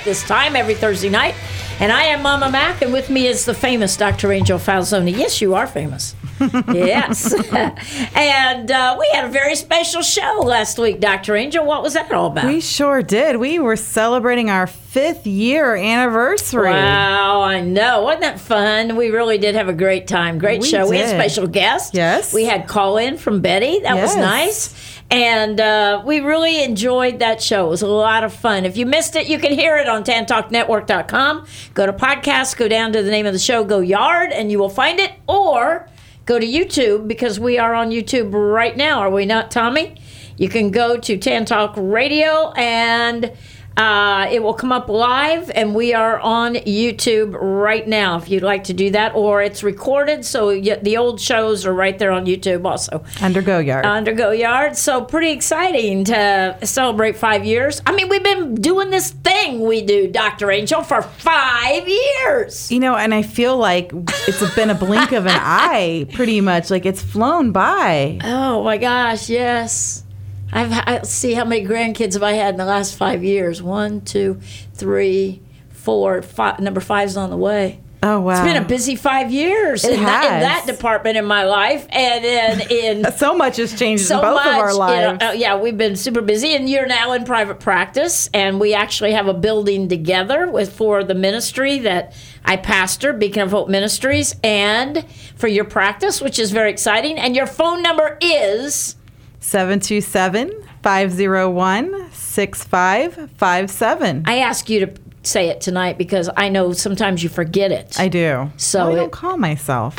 [0.00, 1.34] at this time every Thursday night.
[1.78, 4.32] And I am Mama Mac, and with me is the famous Dr.
[4.32, 5.16] Angel Falzoni.
[5.16, 6.14] Yes, you are famous.
[6.68, 7.34] yes.
[8.14, 11.36] and uh, we had a very special show last week, Dr.
[11.36, 11.64] Angel.
[11.64, 12.46] What was that all about?
[12.46, 13.36] We sure did.
[13.36, 16.70] We were celebrating our fifth year anniversary.
[16.70, 18.02] Wow, I know.
[18.02, 18.96] Wasn't that fun?
[18.96, 20.38] We really did have a great time.
[20.38, 20.88] Great We show.
[20.88, 21.18] We had did.
[21.20, 21.94] special guests.
[21.94, 22.32] Yes.
[22.32, 23.80] We had call in from Betty.
[23.80, 24.99] That was nice.
[25.10, 27.66] And uh, we really enjoyed that show.
[27.66, 28.64] It was a lot of fun.
[28.64, 31.46] If you missed it, you can hear it on tantalknetwork.com.
[31.74, 34.58] Go to podcasts, go down to the name of the show, Go Yard, and you
[34.58, 35.12] will find it.
[35.26, 35.88] Or
[36.26, 39.00] go to YouTube because we are on YouTube right now.
[39.00, 39.96] Are we not, Tommy?
[40.36, 43.32] You can go to Tan Talk Radio and
[43.80, 48.42] uh, it will come up live, and we are on YouTube right now if you'd
[48.42, 52.12] like to do that, or it's recorded, so y- the old shows are right there
[52.12, 53.02] on YouTube also.
[53.22, 53.86] Under Go Yard.
[53.86, 57.80] Under Go Yard, so pretty exciting to celebrate five years.
[57.86, 60.50] I mean, we've been doing this thing we do, Dr.
[60.50, 62.70] Angel, for five years.
[62.70, 63.92] you know, and I feel like
[64.28, 66.70] it's been a blink of an eye, pretty much.
[66.70, 68.18] Like it's flown by.
[68.22, 70.04] Oh my gosh, yes.
[70.52, 73.62] I've I, see how many grandkids have I had in the last five years?
[73.62, 74.40] One, two,
[74.74, 76.60] three, four, five.
[76.60, 77.80] Number five's on the way.
[78.02, 78.32] Oh wow!
[78.32, 82.24] It's been a busy five years in, that, in that department in my life, and
[82.24, 84.46] in, in so much has changed so in both much.
[84.46, 85.22] of our you know, lives.
[85.22, 89.12] uh, yeah, we've been super busy, and you're now in private practice, and we actually
[89.12, 94.34] have a building together with for the ministry that I pastor, Beacon of Hope Ministries,
[94.42, 95.06] and
[95.36, 97.18] for your practice, which is very exciting.
[97.18, 98.96] And your phone number is
[99.40, 100.52] 727
[100.82, 104.22] 501 6557.
[104.26, 104.92] I ask you to
[105.22, 107.98] say it tonight because I know sometimes you forget it.
[107.98, 108.50] I do.
[108.56, 109.96] So I it- don't call myself.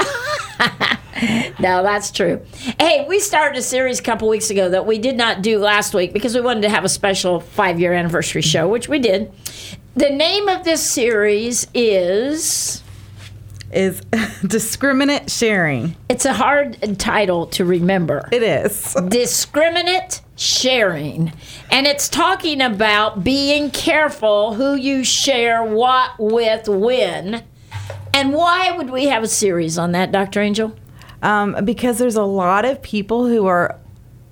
[1.59, 2.41] No, that's true.
[2.79, 5.94] Hey, we started a series a couple weeks ago that we did not do last
[5.94, 9.31] week because we wanted to have a special five year anniversary show, which we did.
[9.96, 12.81] The name of this series is
[13.74, 14.02] is
[14.46, 15.96] discriminate sharing.
[16.09, 18.28] it's a hard title to remember.
[18.32, 18.94] It is.
[19.08, 21.34] Discriminate sharing.
[21.70, 27.44] And it's talking about being careful who you share what with when.
[28.14, 30.42] And why would we have a series on that, Dr.
[30.42, 30.76] Angel?
[31.22, 33.80] Um, because there's a lot of people who are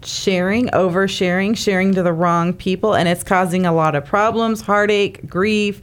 [0.03, 5.27] sharing, oversharing, sharing to the wrong people, and it's causing a lot of problems, heartache,
[5.27, 5.81] grief,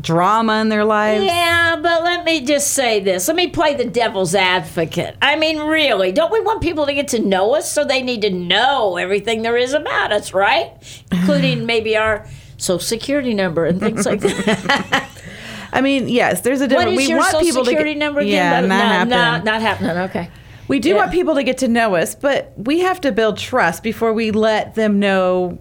[0.00, 1.24] drama in their lives.
[1.24, 3.28] Yeah, but let me just say this.
[3.28, 5.16] Let me play the devil's advocate.
[5.22, 8.22] I mean, really, don't we want people to get to know us so they need
[8.22, 10.72] to know everything there is about us, right?
[11.10, 12.26] Including maybe our
[12.56, 15.10] social security number and things like that.
[15.72, 16.92] I mean, yes, there's a what difference.
[16.92, 18.32] is we your want social people security to get, number again?
[18.32, 19.44] Yeah, not no, happening.
[19.44, 19.96] no, not happening.
[20.08, 20.30] Okay.
[20.68, 20.96] we do yeah.
[20.96, 24.30] want people to get to know us, but we have to build trust before we
[24.30, 25.58] let them know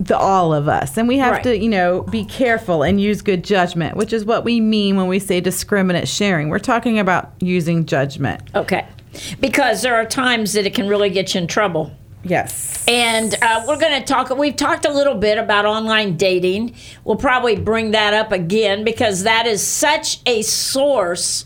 [0.00, 0.96] the all of us.
[0.96, 1.42] And we have Right.
[1.44, 5.06] to, you know, be careful and use good judgment, which is what we mean when
[5.06, 6.48] we say discriminate sharing.
[6.48, 8.42] We're talking about using judgment.
[8.54, 8.86] Okay.
[9.40, 11.92] Because there are times that it can really get you in trouble.
[12.24, 12.84] Yes.
[12.88, 14.30] And uh, we're going to talk.
[14.30, 16.74] We've talked a little bit about online dating.
[17.04, 21.44] We'll probably bring that up again because that is such a source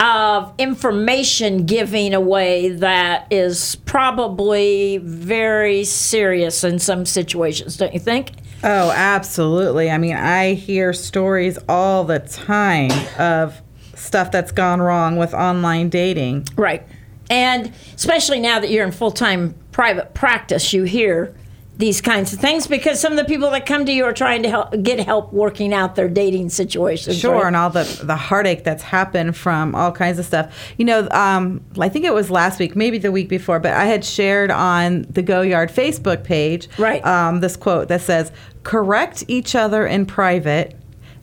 [0.00, 8.32] of information giving away that is probably very serious in some situations, don't you think?
[8.62, 9.90] Oh, absolutely.
[9.90, 13.60] I mean, I hear stories all the time of
[13.94, 16.46] stuff that's gone wrong with online dating.
[16.56, 16.86] Right.
[17.30, 21.34] And especially now that you're in full time private practice, you hear
[21.78, 24.42] these kinds of things because some of the people that come to you are trying
[24.42, 27.16] to help, get help working out their dating situations.
[27.16, 27.46] Sure, right?
[27.46, 30.52] and all the the heartache that's happened from all kinds of stuff.
[30.76, 33.84] You know, um, I think it was last week, maybe the week before, but I
[33.84, 37.04] had shared on the Go Yard Facebook page, Right.
[37.06, 38.32] Um, this quote that says,
[38.64, 40.74] "Correct each other in private."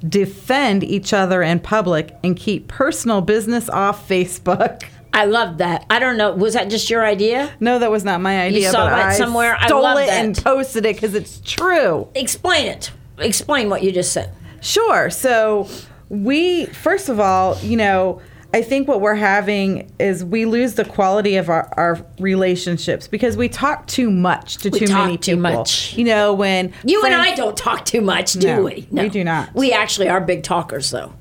[0.08, 4.84] Defend each other in public and keep personal business off Facebook.
[5.16, 5.86] I love that.
[5.90, 6.34] I don't know.
[6.34, 7.52] Was that just your idea?
[7.60, 8.60] No, that was not my idea.
[8.68, 9.56] You saw that I somewhere?
[9.56, 10.26] I Stole love it that.
[10.26, 12.08] and posted it because it's true.
[12.14, 12.92] Explain it.
[13.18, 14.32] Explain what you just said.
[14.62, 15.10] Sure.
[15.10, 15.70] So
[16.10, 18.22] we first of all, you know,
[18.54, 23.36] I think what we're having is we lose the quality of our, our relationships because
[23.36, 25.42] we talk too much to We too talk many too people.
[25.58, 25.94] much.
[25.98, 28.88] You know, when You and I don't talk too much, do No, we?
[28.92, 29.54] we do not.
[29.56, 31.14] We actually are big talkers, though.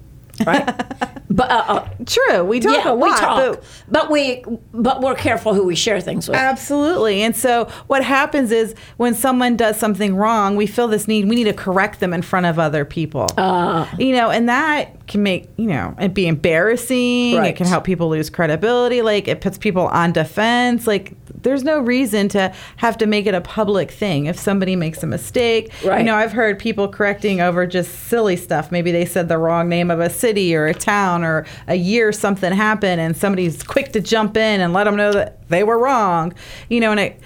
[0.46, 0.64] Right?
[1.30, 3.00] but uh, uh, True, we talk yeah, a lot.
[3.02, 6.36] we talk, but- but we but we're careful who we share things with.
[6.36, 7.22] Absolutely.
[7.22, 11.36] And so what happens is when someone does something wrong, we feel this need, we
[11.36, 13.28] need to correct them in front of other people.
[13.36, 13.86] Uh.
[13.98, 17.36] you know, and that can make, you know, it be embarrassing.
[17.36, 17.50] Right.
[17.50, 19.02] It can help people lose credibility.
[19.02, 20.86] Like it puts people on defense.
[20.86, 21.14] Like
[21.44, 25.06] there's no reason to have to make it a public thing if somebody makes a
[25.06, 25.72] mistake.
[25.84, 25.98] Right.
[25.98, 28.72] You know, I've heard people correcting over just silly stuff.
[28.72, 32.12] Maybe they said the wrong name of a city or a town or a year
[32.12, 35.78] something happened and somebody's quick to jump in and let them know that they were
[35.78, 36.34] wrong.
[36.68, 37.20] You know, and it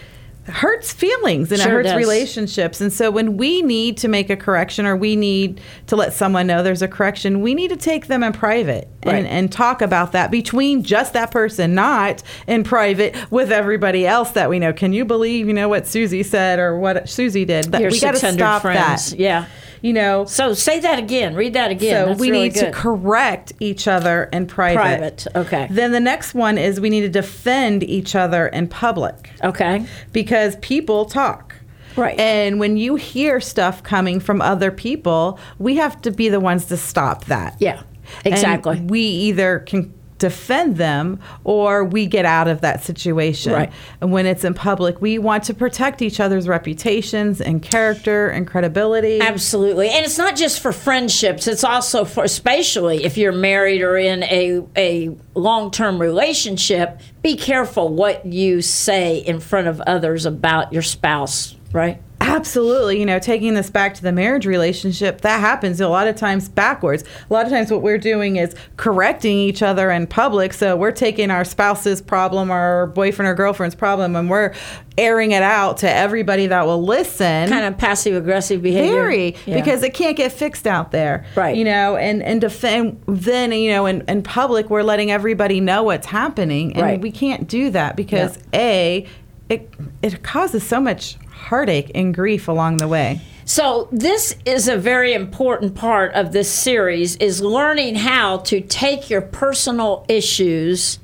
[0.49, 1.97] hurts feelings and it hurts does.
[1.97, 2.81] relationships.
[2.81, 6.47] And so when we need to make a correction or we need to let someone
[6.47, 9.15] know there's a correction, we need to take them in private Right.
[9.17, 14.33] and, and talk about that between just that person, not in private with everybody else
[14.33, 14.73] that we know.
[14.73, 17.67] Can you believe, you know, what Susie said or what Susie did?
[17.67, 19.11] That Your we got to stop friends.
[19.11, 19.19] that.
[19.19, 19.47] Yeah.
[19.83, 21.35] You know, So say that again.
[21.35, 22.05] Read that again.
[22.05, 24.79] so That's we really need to correct each other in private.
[24.79, 25.69] Private, okay.
[25.71, 29.87] Then the next one is we need to defend each other in public okay.
[30.13, 31.55] because people talk.
[31.97, 32.19] Right.
[32.19, 36.67] And when you hear stuff coming from other people, we have to be the ones
[36.67, 37.57] to stop that.
[37.59, 37.83] Yeah.
[38.25, 38.81] And Exactly.
[38.81, 43.53] we either can defend them or we get out of that situation.
[43.53, 43.73] Right.
[44.01, 48.47] And when it's in public, we want to protect each other's reputations and character and
[48.47, 49.21] credibility.
[49.21, 49.89] Absolutely.
[49.89, 54.23] And it's not just for friendships, it's also for especially if you're married or in
[54.25, 60.83] a a long-term relationship, be careful what you say in front of others about your
[60.83, 62.01] spouse, right?
[62.29, 62.99] Absolutely.
[63.01, 66.49] You know, taking this back to the marriage relationship, that happens a lot of times
[66.49, 67.05] backwards.
[67.29, 70.53] A lot of times, what we're doing is correcting each other in public.
[70.53, 74.55] So we're taking our spouse's problem, our boyfriend or girlfriend's problem, and we're
[74.97, 77.49] airing it out to everybody that will listen.
[77.49, 78.93] Kind of passive aggressive behavior.
[78.95, 79.55] Very, Yeah.
[79.57, 81.57] because it can't get fixed out there, Right.
[81.57, 85.85] You know, and and defend then you know in, in public we're letting everybody know
[85.85, 87.01] what's happening, and Right.
[87.01, 89.07] we can't do that because a
[89.49, 89.73] it
[90.03, 93.21] it causes so much heartache and grief along the way.
[93.45, 99.09] So this is a very important part of this series is learning how to take
[99.09, 100.99] your personal issues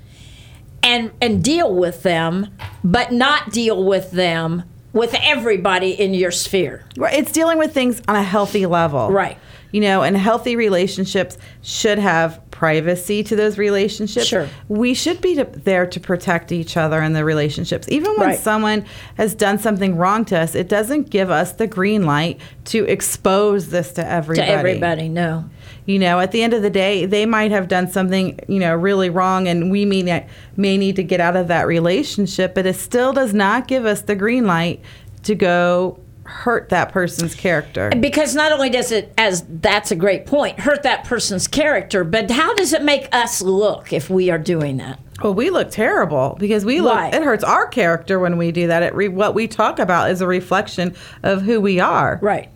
[0.83, 4.65] and and deal with them, but not deal with them
[4.95, 6.85] with everybody in your sphere.
[6.97, 9.11] Right, It's dealing with things on a healthy level.
[9.11, 9.37] Right.
[9.73, 14.27] You know, and healthy relationships should have privacy to those relationships.
[14.27, 14.49] Sure.
[14.69, 17.89] We should be to, there to protect each other in the relationships.
[17.91, 18.39] Even when Right.
[18.39, 18.85] someone
[19.17, 23.71] has done something wrong to us, it doesn't give us the green light to expose
[23.71, 24.47] this to everybody.
[24.47, 25.47] To everybody, no.
[25.87, 28.75] You know, at the end of the day, they might have done something, you know,
[28.75, 30.27] really wrong, and we may,
[30.57, 34.01] may need to get out of that relationship, but it still does not give us
[34.01, 34.81] the green light
[35.25, 37.91] to go hurt that person's character.
[38.01, 42.31] Because not only does it, as that's a great point, hurt that person's character, but
[42.31, 44.99] how does it make us look if we are doing that?
[45.23, 46.97] Well, we look terrible because we look.
[46.97, 47.15] Right.
[47.15, 48.83] It hurts our character when we do that.
[48.83, 52.19] It re, what we talk about is a reflection of who we are.
[52.21, 52.49] Right.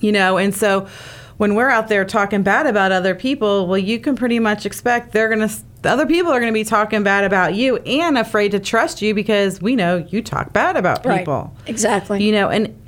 [0.00, 0.88] You know, and so
[1.40, 5.12] when we're out there talking bad about other people, well, you can pretty much expect
[5.12, 5.48] they're gonna.
[5.80, 9.00] The other people are going to be talking bad about you and afraid to trust
[9.00, 11.54] you because we know you talk bad about people.
[11.56, 11.68] Right.
[11.70, 12.22] Exactly.
[12.22, 12.78] You know, and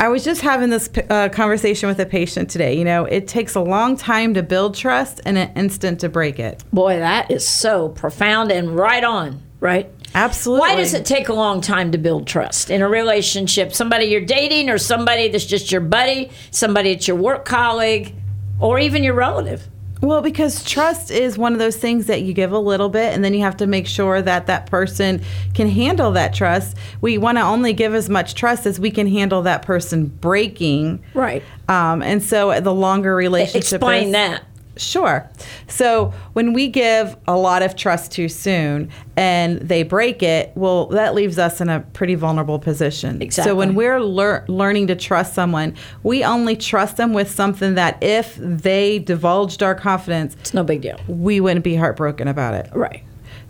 [0.00, 2.78] I was just having this uh, conversation with a patient today.
[2.78, 6.38] You know, it takes a long time to build trust and an instant to break
[6.38, 6.64] it.
[6.72, 9.90] Boy, that is so profound and right on, right?
[10.14, 10.60] Absolutely.
[10.60, 13.72] Why does it take a long time to build trust in a relationship?
[13.72, 18.14] Somebody you're dating, or somebody that's just your buddy, somebody that's your work colleague,
[18.58, 19.66] or even your relative?
[20.02, 23.22] Well, because trust is one of those things that you give a little bit and
[23.22, 25.20] then you have to make sure that that person
[25.52, 26.74] can handle that trust.
[27.02, 31.04] We want to only give as much trust as we can handle that person breaking.
[31.12, 31.42] Right.
[31.68, 34.44] Um, and so the longer relationship Explain is, that.
[34.80, 35.28] Sure.
[35.68, 40.86] So when we give a lot of trust too soon and they break it, well,
[40.86, 43.20] that leaves us in a pretty vulnerable position.
[43.20, 43.50] Exactly.
[43.50, 48.02] So when we're lear- learning to trust someone, we only trust them with something that
[48.02, 50.98] if they divulged our confidence, It's no big deal.
[51.06, 52.70] we wouldn't be heartbroken about it.
[52.74, 53.02] Right.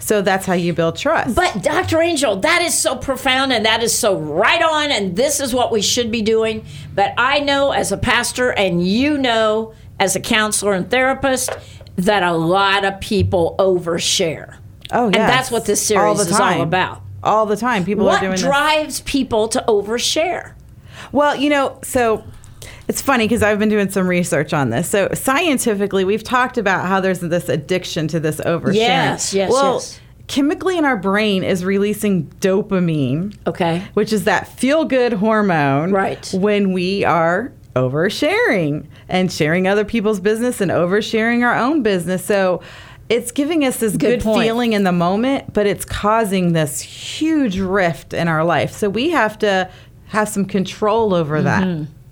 [0.03, 1.35] So that's how you build trust.
[1.37, 2.01] But Dr.
[2.01, 5.71] Angel, that is so profound and that is so right on, and this is what
[5.71, 6.65] we should be doing.
[6.95, 11.51] But I know as a pastor, and you know as a counselor and therapist,
[11.97, 14.57] that a lot of people overshare.
[14.91, 17.03] oh, And that's what this All series the is all about.
[17.23, 18.41] All the time, people are What doing this.
[18.41, 20.55] drives people to overshare?
[21.13, 22.25] Well, you know, so
[22.89, 24.89] It's funny because I've been doing some research on this.
[24.89, 28.75] So scientifically, we've talked about how there's this addiction to this oversharing.
[28.75, 30.01] Yes, yes, well, yes.
[30.27, 33.83] chemically in our brain is releasing dopamine, Okay.
[33.95, 35.93] which is that feel good hormone.
[35.93, 36.29] Right.
[36.35, 42.25] When we are oversharing and sharing other people's business and oversharing our own business.
[42.25, 42.63] So
[43.09, 47.59] it's giving us this Good good, feeling in the moment, but it's causing this huge
[47.59, 48.73] rift in our life.
[48.73, 49.71] So we have to
[50.07, 51.65] have some control over that.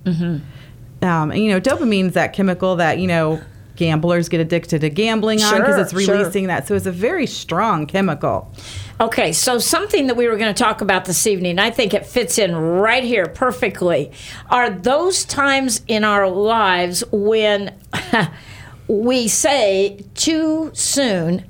[0.05, 1.05] Mm-hmm.
[1.05, 3.41] Um, and, you know, dopamine's that chemical that, you know,
[3.77, 6.17] gamblers get addicted to gambling on because Sure, it's sure.
[6.17, 6.67] releasing that.
[6.67, 8.53] So it's a very strong chemical.
[9.01, 12.05] Okay, so something that we were going to talk about this evening, I think it
[12.05, 14.11] fits in right here perfectly,
[14.51, 17.79] are those times in our lives when
[18.89, 21.45] we say too soon,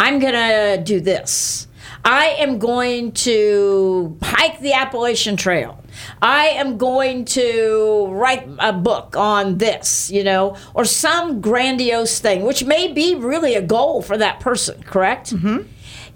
[0.00, 1.68] I'm going to do this.
[2.06, 5.83] I am going to hike the Appalachian Trail.
[6.22, 12.42] I am going to write a book on this, you know, or some grandiose thing,
[12.42, 15.34] which may be really a goal for that person, correct?
[15.34, 15.68] Mm-hmm.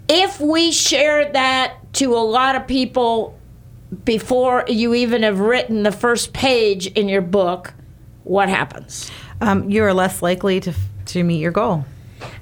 [0.07, 3.39] If we share that to a lot of people
[4.03, 7.73] before you even have written the first page in your book,
[8.23, 9.09] what happens?
[9.41, 10.73] Um, you are less likely to,
[11.07, 11.85] to meet your goal.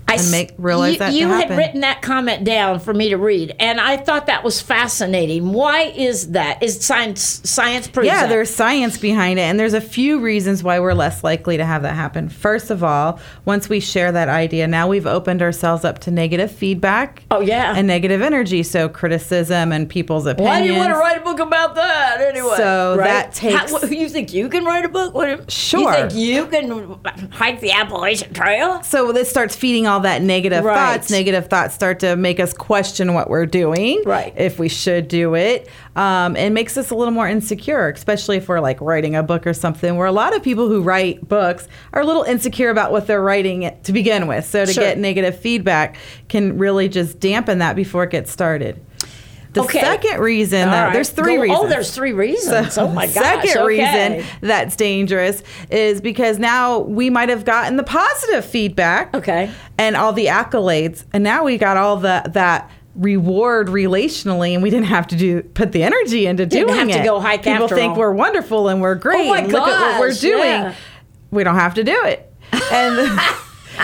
[0.10, 1.58] I And make- realize you, that you had happen.
[1.58, 5.52] written that comment down for me to read, and I thought that was fascinating.
[5.52, 6.64] Why is that?
[6.64, 8.30] Is science science proves Yeah, that?
[8.30, 11.82] there's science behind it, and there's a few reasons why we're less likely to have
[11.82, 12.30] that happen.
[12.30, 16.52] First of all, once we share that idea, now we've opened ourselves up to negative
[16.52, 17.24] feedback.
[17.30, 17.74] Oh, yeah.
[17.76, 20.50] and negative energy, so criticism and people's opinions.
[20.50, 22.54] Why do you want to write a book about that anyway?
[22.56, 25.14] So that takes- How, what, you think you can write a book?
[25.14, 26.08] What, Sure.
[26.14, 28.82] You think you can hike the Appalachian Trail?
[28.84, 30.75] So this starts feeding all that negative Right.
[30.98, 31.10] thoughts.
[31.10, 34.34] Negative thoughts start to make us question what we're doing, Right.
[34.36, 38.48] If we should do it, um, and makes us a little more insecure, especially if
[38.50, 39.96] we're like writing a book or something.
[39.98, 43.22] Where a lot of people who write books are a little insecure about what they're
[43.22, 44.46] writing to begin with.
[44.46, 44.84] So to Sure.
[44.84, 45.96] get negative feedback
[46.30, 48.80] can really just dampen that before it gets started.
[49.58, 49.80] The Okay.
[49.82, 50.94] second reason, All that right.
[50.94, 51.60] there's three Go- oh, reasons.
[51.64, 52.78] Oh, there's three reasons.
[52.78, 53.16] oh my gosh.
[53.16, 53.64] second okay.
[53.66, 59.50] reason that's dangerous is because now we might have gotten the positive feedback Okay.
[59.78, 64.70] and all the accolades and now we got all the that reward relationally and we
[64.72, 67.44] didn't have to do put the energy into Didn't doing have to it go hike
[67.44, 68.00] people think all.
[68.00, 70.74] we're wonderful and we're oh great Oh my and look at what we're doing yeah.
[71.30, 72.34] we don't have to do it
[72.72, 72.98] and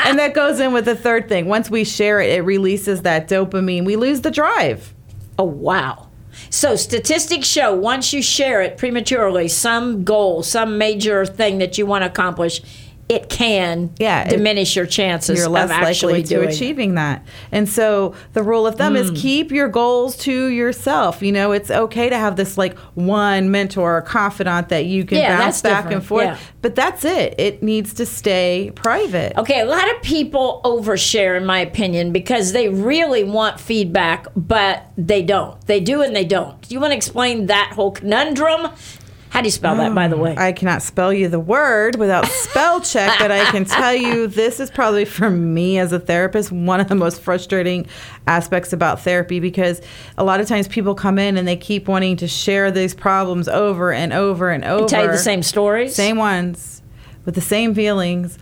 [0.06, 3.30] and that goes in with the third thing once we share it it releases that
[3.30, 4.93] dopamine we lose the drive
[5.38, 6.08] Oh, wow.
[6.50, 11.86] So statistics show once you share it prematurely, some goal, some major thing that you
[11.86, 12.62] want to accomplish,
[13.10, 16.56] it can Yeah, it- diminish your chances you're less of actually likely to doing it.
[16.56, 17.24] achieving that.
[17.52, 19.02] And so the rule of thumb Hmm.
[19.02, 21.22] is keep your goals to yourself.
[21.22, 25.18] You know, it's okay to have this like one mentor or confidant that you can
[25.18, 25.96] Yeah, bounce back different.
[25.98, 26.24] and forth.
[26.26, 26.38] Yeah.
[26.62, 27.36] But that's it.
[27.38, 29.34] It needs to stay private.
[29.38, 34.86] Okay, a lot of people overshare, in my opinion, because they really want feedback, but
[34.98, 35.60] they don't.
[35.68, 36.60] They do and they don't.
[36.62, 38.70] Do you want to explain that whole conundrum?
[39.34, 40.36] How do you spell that, by the mm, way?
[40.38, 44.60] I cannot spell you the word without spell check, but I can tell you this
[44.60, 47.88] is probably for me as a therapist one of the most frustrating
[48.28, 49.82] aspects about therapy because
[50.20, 53.48] a lot of times people come in and they keep wanting to share these problems
[53.48, 54.88] over and over and over.
[54.88, 55.96] Tell you the same stories.
[55.96, 56.84] same ones
[57.26, 58.38] with the same feelings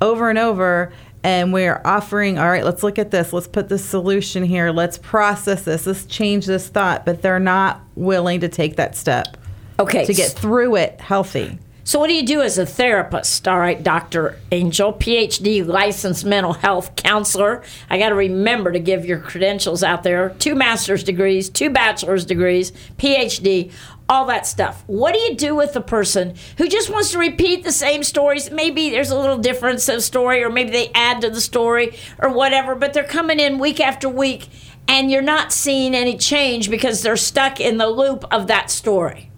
[0.00, 0.92] over and over
[1.24, 4.98] and we're offering all right let's look at this let's put the solution here let's
[4.98, 9.38] process this let's change this thought but they're not willing to take that step
[9.78, 13.46] Okay, to get through it healthy So, what do you do as a therapist?
[13.46, 14.38] All right, Dr.
[14.50, 17.62] Angel, PhD licensed mental health counselor.
[17.88, 22.24] I got to remember to give your credentials out there two master's degrees, two bachelor's
[22.24, 23.70] degrees, PhD,
[24.08, 24.82] all that stuff.
[24.86, 28.50] What do you do with a person who just wants to repeat the same stories?
[28.50, 32.30] Maybe there's a little difference of story, or maybe they add to the story or
[32.30, 34.48] whatever, but they're coming in week after week
[34.88, 39.30] and you're not seeing any change because they're stuck in the loop of that story.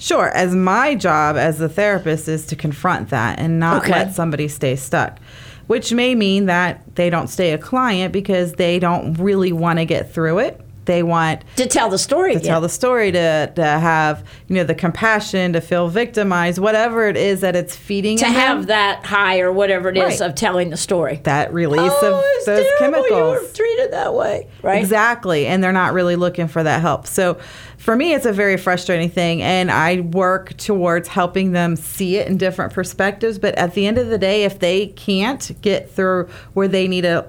[0.00, 3.92] Sure, as my job as a therapist is to confront that and not Okay.
[3.92, 5.18] let somebody stay stuck,
[5.66, 9.84] which may mean that they don't stay a client because they don't really want to
[9.84, 10.58] get through it.
[10.90, 12.48] They want To tell the story to again.
[12.50, 17.16] tell the story, to, to have you know the compassion, to feel victimized, whatever it
[17.16, 20.20] is that it's feeding to in them, have that high or whatever it is Right.
[20.28, 21.20] of telling the story.
[21.24, 23.06] that release oh, of those terrible.
[23.06, 23.52] You were chemicals.
[23.52, 24.78] treated that way, right?
[24.80, 25.46] Exactly.
[25.46, 27.06] And they're not really looking for that help.
[27.06, 27.38] So
[27.78, 29.42] for me, it's a very frustrating thing.
[29.42, 33.38] And I work towards helping them see it in different perspectives.
[33.38, 37.02] But at the end of the day, if they can't get through where they need
[37.02, 37.26] to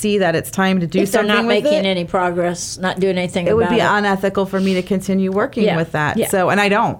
[0.00, 3.18] see that it's time to do If they're not making it, any progress, not doing
[3.18, 3.84] anything it would be it.
[3.86, 5.76] unethical for me to continue working Yeah.
[5.76, 6.16] with that.
[6.16, 6.28] Yeah.
[6.28, 6.98] So, and I don't.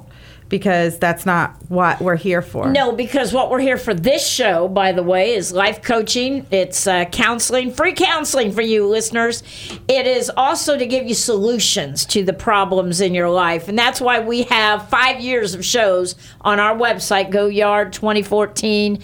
[0.48, 2.68] because that's not what we're here for.
[2.68, 6.44] No, because what we're here for this show, by the way, is life coaching.
[6.50, 9.44] It's uh, counseling, free counseling for you listeners.
[9.86, 13.68] It is also to give you solutions to the problems in your life.
[13.68, 19.00] And that's why we have five years of shows on our website, GoYard 2014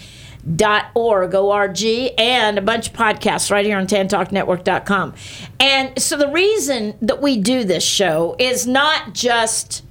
[0.55, 1.83] dot org org
[2.19, 5.13] and a bunch of podcasts right here on tantalknetwork.com
[5.59, 9.83] and so the reason that we do this show is not just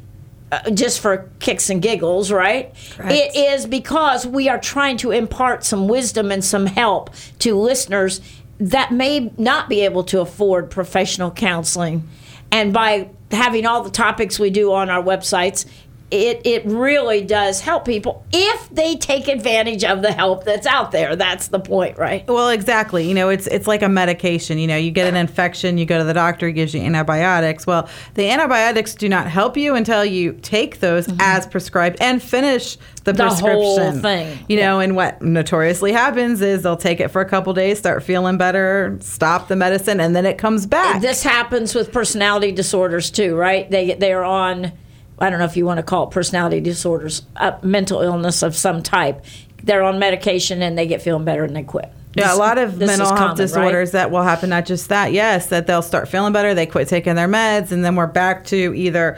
[0.51, 2.73] uh, just for kicks and giggles, right?
[2.91, 3.11] Correct.
[3.11, 7.09] It is because we are trying to impart some wisdom and some help
[7.39, 8.21] to listeners
[8.59, 12.07] that may not be able to afford professional counseling.
[12.51, 15.65] And by having all the topics we do on our websites,
[16.11, 20.91] it, it really does help people if they take advantage of the help that's out
[20.91, 21.15] there.
[21.15, 22.25] That's the point, right?
[22.27, 23.07] Well, exactly.
[23.07, 24.59] You know, it's it's like a medication.
[24.59, 27.65] You know, you get an infection, you go to the doctor, he gives you antibiotics.
[27.65, 32.77] Well, the antibiotics do not help you until you take those as prescribed and finish
[33.03, 33.17] the, Mm-hmm.
[33.17, 34.01] The prescription.
[34.01, 34.45] thing.
[34.47, 38.03] You know, and what notoriously happens is they'll take it for a couple days, start
[38.03, 41.01] feeling better, stop the medicine, and then it comes back.
[41.01, 43.69] This happens with personality disorders too, right?
[43.69, 44.71] They they are on.
[45.19, 48.55] I don't know if you want to call it personality disorders, uh, mental illness of
[48.55, 49.23] some type.
[49.63, 51.91] They're on medication and they get feeling better and they quit.
[52.15, 53.37] Yeah, This- a lot of mental health common, right?
[53.37, 54.49] disorders that will happen.
[54.49, 57.83] Not just that, yes, that they'll start feeling better, they quit taking their meds, and
[57.83, 59.17] then we're back to either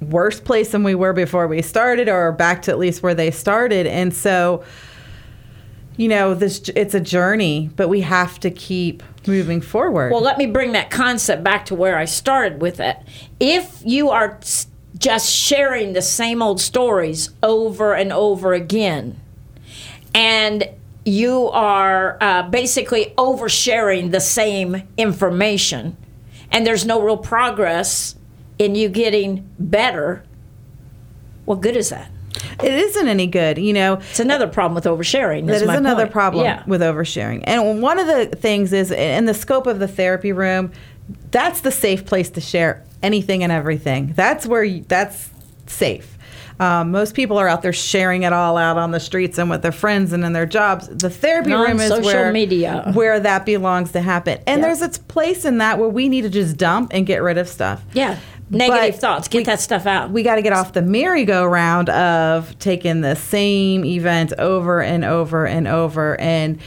[0.00, 3.30] worse place than we were before we started, or back to at least where they
[3.30, 3.86] started.
[3.86, 4.62] And so,
[5.96, 10.12] you know, this it's a journey, but we have to keep moving forward.
[10.12, 12.96] Well, let me bring that concept back to where I started with it.
[13.38, 14.38] If you are
[15.00, 19.18] just sharing the same old stories over and over again,
[20.14, 20.68] and
[21.04, 25.96] you are uh, basically oversharing the same information,
[26.52, 28.14] and there's no real progress
[28.58, 30.22] in you getting better,
[31.46, 32.10] what good is that?
[32.62, 33.94] it isn't any good, you know.
[33.94, 35.46] It's another problem with oversharing.
[35.46, 36.12] That is my another point.
[36.12, 36.62] problem Yeah.
[36.66, 37.42] with oversharing.
[37.44, 40.70] And one of the things is in the scope of the therapy room,
[41.30, 44.12] that's the safe place to share anything and everything.
[44.14, 45.30] That's where you, that's
[45.66, 46.16] safe.
[46.58, 49.62] Um, most people are out there sharing it all out on the streets and with
[49.62, 50.88] their friends and in their jobs.
[50.88, 52.90] The therapy room is where media.
[52.92, 54.40] where that belongs to happen.
[54.46, 54.66] And Yeah.
[54.66, 57.48] there's its place in that where we need to just dump and get rid of
[57.48, 57.82] stuff.
[57.94, 58.18] Yeah.
[58.50, 59.28] Negative But thoughts.
[59.28, 60.10] Get we- that stuff out.
[60.10, 65.46] we got to get off the merry-go-round of taking the same event over and over
[65.46, 66.58] and over and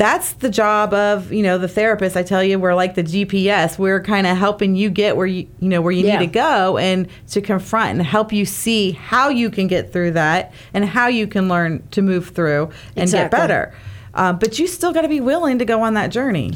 [0.00, 3.78] that's the job of you know the therapist i tell you we're like the gps
[3.78, 6.18] we're kind of helping you get where you you know where you Yeah.
[6.18, 10.12] need to go and to confront and help you see how you can get through
[10.12, 13.24] that and how you can learn to move through and Exactly.
[13.24, 13.74] get better
[14.14, 16.54] um, but you still got to be willing to go on that journey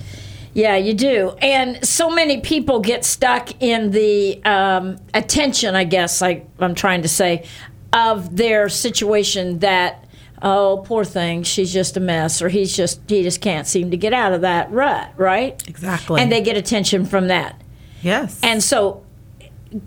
[0.54, 1.34] Yeah, you do.
[1.42, 7.02] And so many people get stuck in the um, attention, I guess, like I'm trying
[7.02, 7.44] to say,
[7.92, 10.03] of their situation that,
[10.44, 13.96] oh, poor thing, she's just a mess, or he's just, he just can't seem to
[13.96, 15.66] get out of that rut, right?
[15.66, 16.20] Exactly.
[16.20, 17.60] And they get attention from that.
[18.02, 19.02] yes And so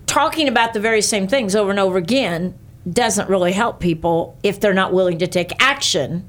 [0.06, 2.58] talking about the very same things over and over again
[2.90, 6.28] doesn't really help people if they're not willing to take action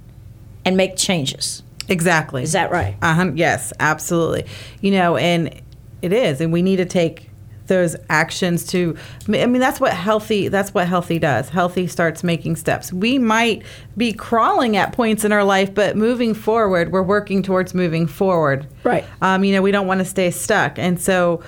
[0.64, 1.64] and make changes.
[1.88, 2.96] exactly Is that right?
[3.02, 3.32] Uh-huh.
[3.34, 4.46] Yes, absolutely.
[4.82, 5.60] You know, and
[6.02, 7.29] it is, and we need to take
[7.70, 8.98] those actions to.
[9.30, 10.50] I mean, that's what healthy.
[10.50, 11.48] That's what healthy does.
[11.48, 12.92] Healthy starts making steps.
[12.92, 13.64] We might
[13.96, 18.68] be crawling at points in our life, but moving forward, we're working towards moving forward.
[18.84, 19.06] Right.
[19.22, 21.42] Um, you know, we don't want to stay stuck, and so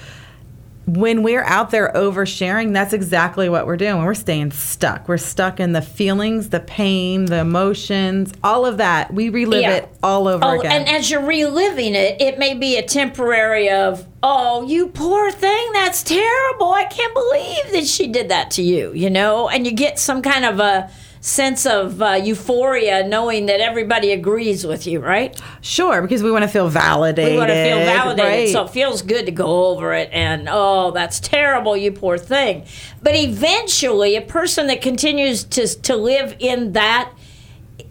[0.87, 4.03] when we're out there oversharing, that's exactly what we're doing.
[4.03, 5.07] We're staying stuck.
[5.07, 9.13] We're stuck in the feelings, the pain, the emotions, all of that.
[9.13, 9.71] We relive Yeah.
[9.75, 10.71] it all over Oh, again.
[10.71, 15.71] and as you're reliving it, it may be a temporary of, oh, you poor thing,
[15.73, 16.73] that's terrible.
[16.73, 19.49] I can't believe that she did that to you, you know?
[19.49, 20.89] And you get some kind of a
[21.21, 25.39] sense of uh, euphoria knowing that everybody agrees with you, right?
[25.61, 27.33] Sure, because we want to feel validated.
[27.33, 28.49] We want to feel validated, right.
[28.49, 30.09] so it feels good to go over it.
[30.11, 32.65] And oh, that's terrible, you poor thing.
[33.01, 37.13] But eventually, a person that continues to to live in that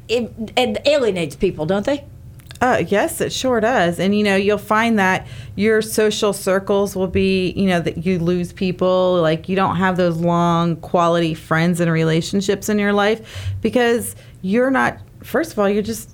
[0.09, 2.05] it, it alienates people, don't they?
[2.61, 3.99] Uh, yes, it sure does.
[3.99, 8.19] And you know, you'll find that your social circles will be, you know, that you
[8.19, 13.55] lose people, like you don't have those long quality friends and relationships in your life
[13.63, 16.11] because you're not first of all, you're just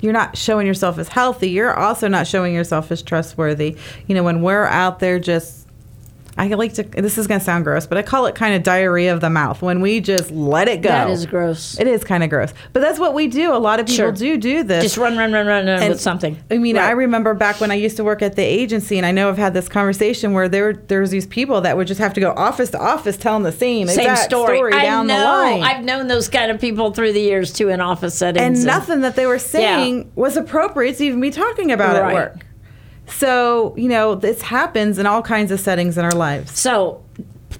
[0.00, 1.50] you're not showing yourself as healthy.
[1.50, 3.76] You're also not showing yourself as trustworthy.
[4.06, 5.67] You know, when we're out there just
[6.38, 6.84] I like to.
[6.84, 9.28] This is going to sound gross, but I call it kind of diarrhea of the
[9.30, 10.88] mouth when we just let it go.
[10.88, 11.78] That is gross.
[11.80, 13.52] It is kind of gross, but that's what we do.
[13.52, 14.12] A lot of people Sure.
[14.12, 14.84] do do this.
[14.84, 16.38] Just run, run, run, run, run And, with something.
[16.50, 19.10] I mean, I remember back when I used to work at the agency, and I
[19.10, 22.20] know I've had this conversation where there there's these people that would just have to
[22.20, 24.72] go office to office telling the same, Same exact story.
[24.72, 25.18] I down know.
[25.18, 25.62] the line.
[25.64, 28.58] I've known those kind of people through the years too in office settings.
[28.60, 32.10] and nothing that they were saying was appropriate to even be talking about Right.
[32.10, 32.36] at work.
[33.08, 36.58] So, you know, this happens in all kinds of settings in our lives.
[36.58, 37.02] So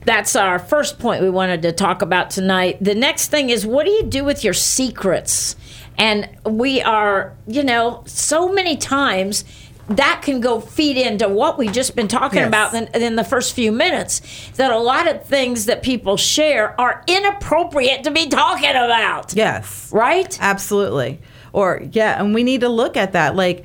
[0.05, 2.79] that's our first point we wanted to talk about tonight.
[2.81, 5.57] The next thing is what do you do with your secrets?
[5.97, 9.45] And we are, you know, so many times
[9.89, 12.49] that can go feed into what we've just been talking Yes.
[12.49, 14.21] about in, in the first few minutes.
[14.57, 19.33] That a lot of things that people share are inappropriate to be talking about.
[19.35, 19.91] Yes.
[19.91, 20.39] Right?
[20.41, 21.21] Absolutely.
[21.55, 23.35] Or, yeah, and we need to look at that.
[23.35, 23.65] Like,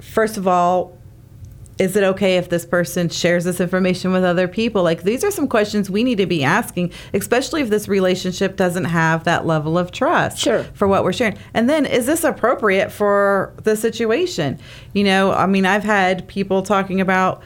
[0.00, 0.96] first of all,
[1.80, 4.82] is it okay if this person shares this information with other people?
[4.82, 8.84] Like, these are some questions we need to be asking, especially if this relationship doesn't
[8.84, 10.64] have that level of trust Sure.
[10.74, 11.38] for what we're sharing.
[11.54, 14.58] And then, is this appropriate for the situation?
[14.92, 17.42] You know, I mean, I've had people talking about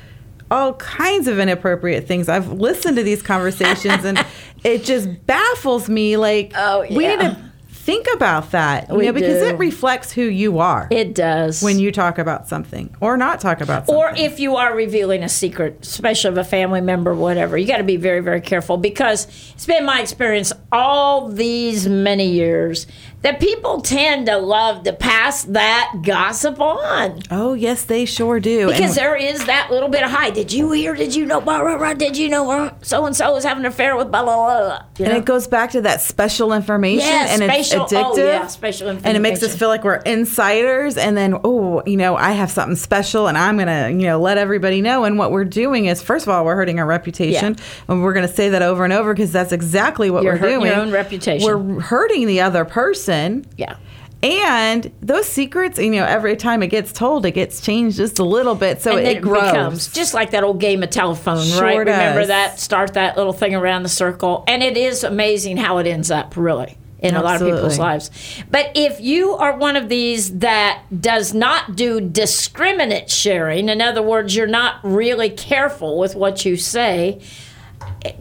[0.51, 2.29] all kinds of inappropriate things.
[2.29, 4.25] I've listened to these conversations and
[4.65, 6.17] it just baffles me.
[6.17, 7.17] Like, Oh, we need yeah.
[7.31, 7.53] to
[7.85, 9.47] think about that, you We know, because do.
[9.49, 11.63] it reflects who you are It does.
[11.63, 13.95] when you talk about something or not talk about something.
[13.95, 17.77] or if you are revealing a secret, especially of a family member, whatever, you got
[17.77, 22.87] to be very, very careful because it's been my experience all these many years
[23.25, 28.69] that people tend to love to pass that gossip on oh, yes, they sure do.
[28.69, 30.31] because And- there is that little bit of high.
[30.31, 30.95] Did you hear?
[30.95, 31.41] Did you know?
[31.41, 32.71] Blah, blah, blah, did you know?
[32.83, 34.83] So and so is having an affair with blah blah blah.
[34.99, 35.17] and know?
[35.17, 38.05] it goes back to that special information Yeah, and it's oh, addictive.
[38.05, 41.97] oh, yeah, spatial And it makes us feel like we're insiders and then, oh, you
[41.97, 45.05] know, I have something special and I'm going to, you know, let everybody know.
[45.05, 47.57] And what we're doing is, first of all, we're hurting our reputation.
[47.89, 50.39] And we're going to say that over and over because that's exactly what You're we're
[50.39, 50.73] hurting doing.
[50.73, 51.47] your own reputation.
[51.47, 53.14] We're hurting the other person.
[53.57, 53.77] Yeah.
[54.25, 58.25] And those secrets, you know, every time it gets told, it gets changed just a
[58.25, 58.81] little bit.
[58.81, 59.51] So it, it grows.
[59.51, 61.77] becomes just like that old game of telephone, Sure right?
[61.77, 62.59] Remember that?
[62.59, 66.39] Start that little thing around the circle, and it is amazing how it ends up,
[66.39, 68.11] really, in a lot of people's lives.
[68.51, 74.01] But if you are one of these that does not do discriminate sharing, in other
[74.01, 77.21] words, you're not really careful with what you say.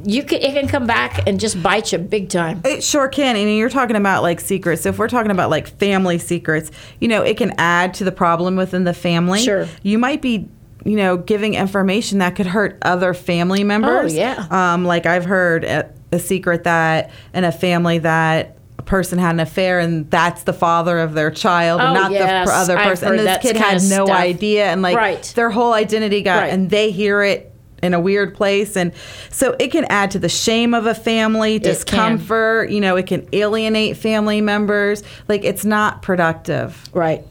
[0.03, 2.61] You can it can come back and just bite you big time.
[2.63, 3.35] It sure can.
[3.35, 4.83] And you're talking about like secrets.
[4.83, 8.11] So If we're talking about like family secrets, you know, it can add to the
[8.11, 9.41] problem within the family.
[9.41, 9.67] Sure.
[9.81, 10.47] You might be,
[10.85, 14.13] you know, giving information that could hurt other family members.
[14.13, 14.47] Oh, yeah.
[14.51, 19.31] Um, like I've heard a, a secret that in a family that a person had
[19.31, 22.47] an affair and that's the father of their child and Oh, not yes.
[22.47, 23.09] the other person.
[23.09, 24.09] And this kid had no stuff.
[24.11, 25.23] idea and like Right.
[25.35, 26.53] their whole identity got Right.
[26.53, 27.52] and they hear it
[27.83, 28.75] in a weird place.
[28.75, 28.93] And
[29.29, 33.27] so it can add to the shame of a family discomfort you know it can
[33.33, 35.03] alienate family members.
[35.27, 36.89] Like it's not productive.
[36.93, 37.23] Right.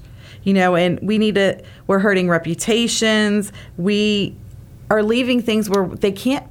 [0.45, 3.53] you know and we need to we're hurting reputations.
[3.77, 4.37] We
[4.91, 6.47] are leaving things where they can't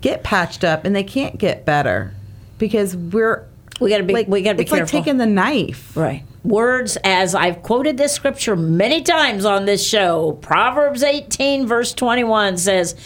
[0.00, 2.12] get patched up and they can't get better
[2.58, 3.46] because we're
[3.80, 4.98] We gotta be like we gotta be it's careful.
[4.98, 6.24] like taking the knife Right.
[6.44, 12.58] Words, as I've quoted this scripture many times on this show, Proverbs 18, verse 21
[12.58, 12.96] says,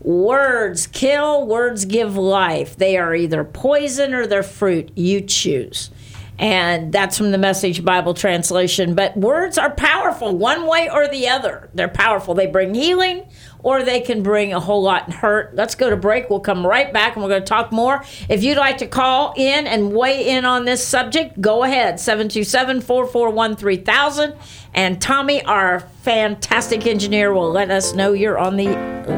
[0.00, 2.76] Words kill, words give life.
[2.76, 4.92] They are either poison or they're fruit.
[4.94, 5.90] You choose.
[6.38, 8.94] And that's from the Message Bible translation.
[8.94, 11.70] But words are powerful one way or the other.
[11.72, 12.34] They're powerful.
[12.34, 13.26] They bring healing
[13.60, 15.54] or they can bring a whole lot hurt.
[15.54, 16.28] Let's go to break.
[16.28, 18.04] We'll come right back and we're going to talk more.
[18.28, 21.98] If you'd like to call in and weigh in on this subject, go ahead.
[21.98, 24.34] 727 441 3000.
[24.74, 28.68] And Tommy, our fantastic engineer, will let us know you're on the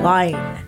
[0.03, 0.68] line.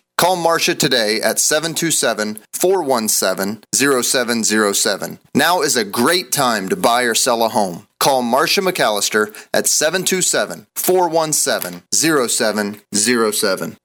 [0.17, 5.19] Call Marcia today at 727 417 0707.
[5.33, 7.87] Now is a great time to buy or sell a home.
[7.99, 13.77] Call Marcia McAllister at 727 417 0707.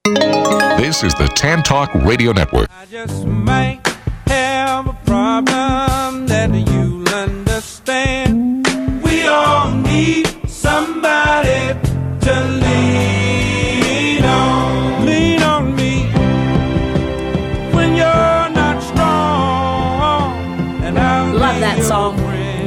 [0.79, 2.69] This is the Tan Talk Radio Network.
[2.71, 3.87] I just might
[4.27, 6.86] have a problem that you'll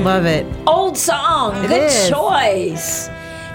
[0.09, 0.43] Love it.
[0.65, 1.63] Old song.
[1.65, 2.09] It Good is.
[2.09, 3.09] choice.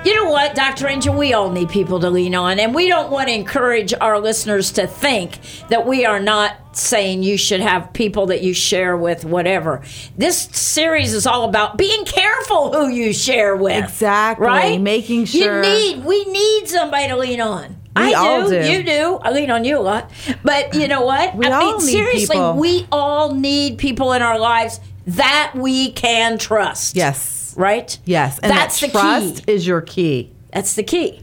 [0.04, 0.86] You know what, Dr.
[0.86, 1.12] Angel?
[1.12, 4.70] We all need people to lean on, and we don't want to encourage our listeners
[4.74, 5.40] to think
[5.70, 9.82] that we are not saying you should have people that you share with, whatever.
[10.16, 13.82] This series is all about being careful who you share with.
[13.82, 14.46] Exactly.
[14.46, 14.80] Right?
[14.80, 17.78] Making sure- You need, we need somebody to lean on.
[17.96, 18.56] We I all do.
[18.70, 19.18] You do.
[19.22, 20.08] I lean on you a lot.
[20.44, 21.34] But you know what?
[21.34, 22.54] We I all mean, need seriously, people.
[22.58, 26.96] we all need people in our lives that we can trust.
[26.96, 27.54] Yes.
[27.56, 27.98] Right?
[28.04, 28.38] Yes.
[28.40, 29.52] And That's that the trust key.
[29.52, 30.32] is your key.
[30.52, 31.20] That's the key.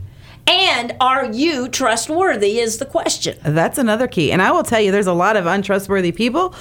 [0.47, 3.37] And are you trustworthy is the question.
[3.43, 4.31] That's another key.
[4.31, 6.55] And I will tell you, there's a lot of untrustworthy people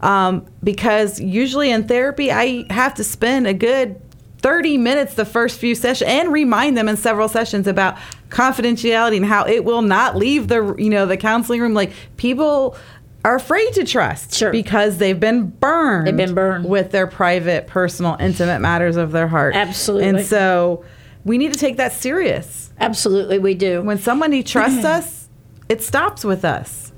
[0.00, 4.00] um, because usually in therapy, I have to spend a good
[4.38, 7.96] 30 minutes the first few sessions and remind them in several sessions about
[8.28, 12.76] confidentiality and how it will not leave the you know the counseling room like people
[13.26, 14.52] are afraid to trust Sure.
[14.52, 16.64] because they've been burned They've been burned.
[16.64, 20.08] with their private personal intimate matters of their heart Absolutely.
[20.08, 20.84] and so
[21.24, 23.82] we need to take that serious Absolutely, we do.
[23.82, 25.28] when somebody trusts us
[25.68, 26.92] it stops with us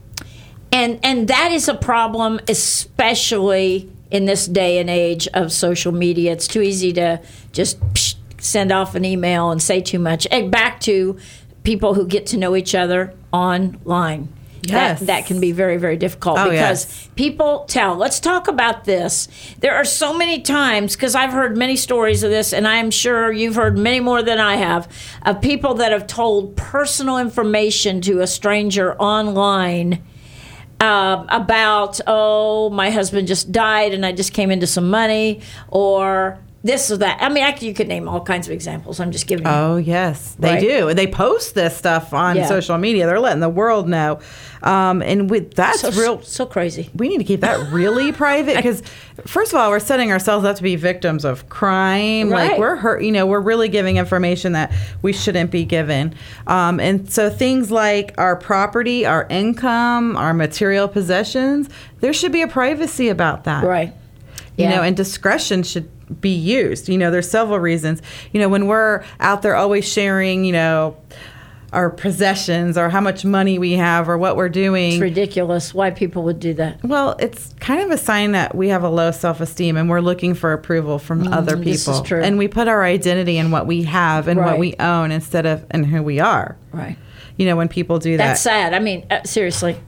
[0.71, 6.33] and and that is a problem especially in this day and age of social media
[6.33, 7.21] it's too easy to
[7.53, 11.17] just psh, send off an email and say too much and back to
[11.63, 14.29] people who get to know each other online
[14.63, 14.99] Yes.
[15.01, 17.09] that, that can be very very difficult Oh, because yes.
[17.15, 19.29] people tell let's talk about this
[19.61, 23.31] there are so many times because i've heard many stories of this and i'm sure
[23.33, 24.89] you've heard many more than i have
[25.25, 30.03] of people that have told personal information to a stranger online
[30.81, 36.39] um, about oh my husband just died and I just came into some money or
[36.65, 37.19] this or that.
[37.23, 38.99] I mean, I, you could name all kinds of examples.
[38.99, 39.47] I'm just giving.
[39.47, 39.53] you.
[39.53, 40.61] Oh yes, they Right?
[40.61, 40.93] do.
[40.95, 42.47] They post this stuff on Yeah.
[42.47, 43.07] social media.
[43.07, 44.19] They're letting the world know,
[44.65, 46.21] um, and with that's so real.
[46.23, 46.91] so crazy.
[46.97, 48.83] We need to keep that really private because,
[49.25, 52.29] first of all, we're setting ourselves up to be victims of crime.
[52.31, 52.59] Like Right.
[52.61, 53.03] we're hurt.
[53.05, 56.13] You know, we're really giving information that we shouldn't be given.
[56.49, 61.69] Um, and so things like our property, our income, our material possessions,
[62.01, 63.93] there should be a privacy about that Right.
[64.57, 64.77] you Yeah.
[64.77, 65.89] know, and discretion should
[66.21, 66.89] be used.
[66.89, 68.03] You know, there's several reasons.
[68.33, 70.97] You know, when we're out there always sharing, you know,
[71.73, 74.93] our possessions or how much money we have or what we're doing.
[74.93, 76.83] It's ridiculous why people would do that.
[76.83, 80.01] Well, it's kind of a sign that we have a low self esteem and we're
[80.01, 81.63] looking for approval from other people.
[81.63, 82.23] Mm, this is true.
[82.23, 85.67] And we put our identity in what we have and what we own instead of
[85.73, 86.57] in who we are.
[86.73, 86.97] Right.
[87.37, 88.27] You know, when people do that.
[88.27, 88.73] That's sad.
[88.73, 89.79] I mean, uh, seriously.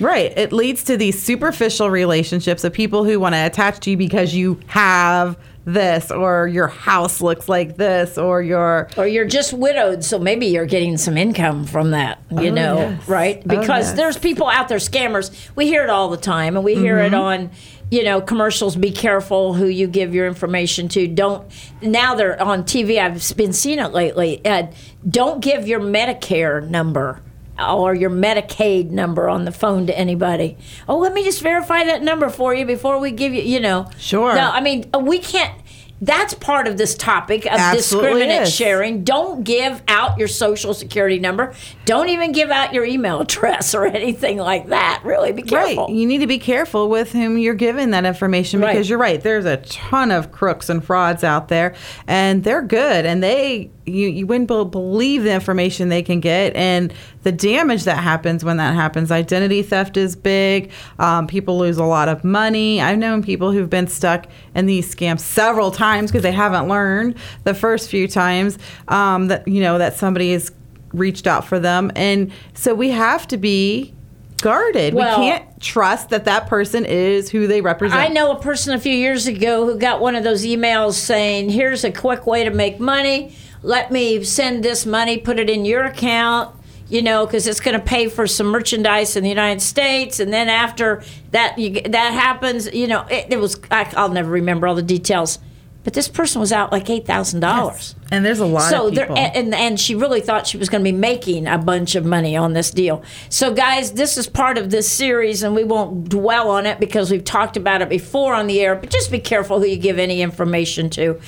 [0.00, 0.36] Right.
[0.36, 4.34] It leads to these superficial relationships of people who want to attach to you because
[4.34, 10.04] you have this or your house looks like this or your Or you're just widowed,
[10.04, 13.08] so maybe you're getting some income from that, you Oh, know, yes.
[13.08, 13.38] right?
[13.44, 13.92] Oh, Because yes.
[13.96, 15.30] there's people out there, scammers.
[15.56, 17.14] We hear it all the time, and we hear it Mm-hmm.
[17.20, 17.50] on,
[17.90, 18.76] you know, commercials.
[18.76, 21.06] Be careful who you give your information to.
[21.08, 21.44] Don't.
[21.82, 22.98] Now they're on TV.
[23.00, 24.40] I've been seeing it lately.
[24.44, 24.68] Uh,
[25.08, 27.20] don't give your Medicare number.
[27.58, 30.56] Or your Medicaid number on the phone to anybody.
[30.88, 33.88] Oh, let me just verify that number for you before we give you, you know.
[33.98, 34.34] Sure.
[34.34, 35.54] No, I mean, uh, we can't.
[35.98, 38.54] That's part of this topic of Absolutely is.
[38.54, 39.02] sharing.
[39.02, 41.54] Don't give out your social security number.
[41.86, 45.00] Don't even give out your email address or anything like that.
[45.04, 45.86] Really, be careful.
[45.86, 45.94] Right.
[45.94, 48.86] You need to be careful with whom you're giving that information because Right.
[48.90, 49.22] you're right.
[49.22, 51.74] There's a ton of crooks and frauds out there
[52.06, 56.92] and they're good and they you, you wouldn't believe the information they can get and
[57.22, 59.10] the damage that happens when that happens.
[59.10, 60.72] Identity theft is big.
[60.98, 62.80] Um, people lose a lot of money.
[62.80, 67.16] I've known people who've been stuck in these scams several times because they haven't learned
[67.44, 70.50] the first few times um, that you know that somebody has
[70.92, 73.92] reached out for them and so we have to be
[74.40, 74.94] guarded.
[74.94, 78.00] Well- we can't trust that that person is who they represent.
[78.00, 81.50] I know a person a few years ago who got one of those emails saying,
[81.50, 83.34] "Here's a quick way to make money.
[83.62, 86.54] Let me send this money, put it in your account,
[86.88, 90.20] you know, because it's going to pay for some merchandise in the United States.
[90.20, 94.30] And then after that, you, that happens, you know, it, it was, I, I'll never
[94.30, 95.38] remember all the details.
[95.86, 99.18] But this person was out like $8,000 And there's a lot so of there, people.
[99.18, 102.36] and and she really thought she was going to be making a bunch of money
[102.36, 103.04] on this deal.
[103.28, 107.12] So guys, this is part of this series, and we won't dwell on it because
[107.12, 108.74] we've talked about it before on the air.
[108.74, 111.20] But just be careful who you give any information to.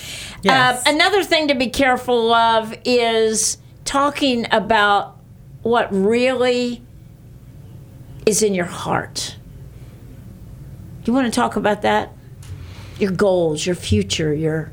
[0.42, 0.85] Yes.
[0.85, 5.18] Uh, another thing to be careful of is talking about
[5.62, 6.83] what really
[8.27, 9.37] is in your heart.
[11.05, 12.12] Do you want to talk about that?
[12.99, 14.71] Your goals, your future, your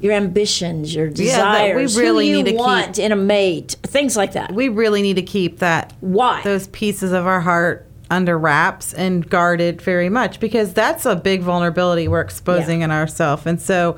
[0.00, 3.16] your ambitions, your desires, Yeah, we really who you need to keep- want in a
[3.16, 4.50] mate, things like that.
[4.54, 6.40] we really need to keep that Why?
[6.42, 11.42] those pieces of our heart under wraps and guarded very much because that's a big
[11.42, 12.86] vulnerability we're exposing Yeah.
[12.86, 13.96] in ourselves and so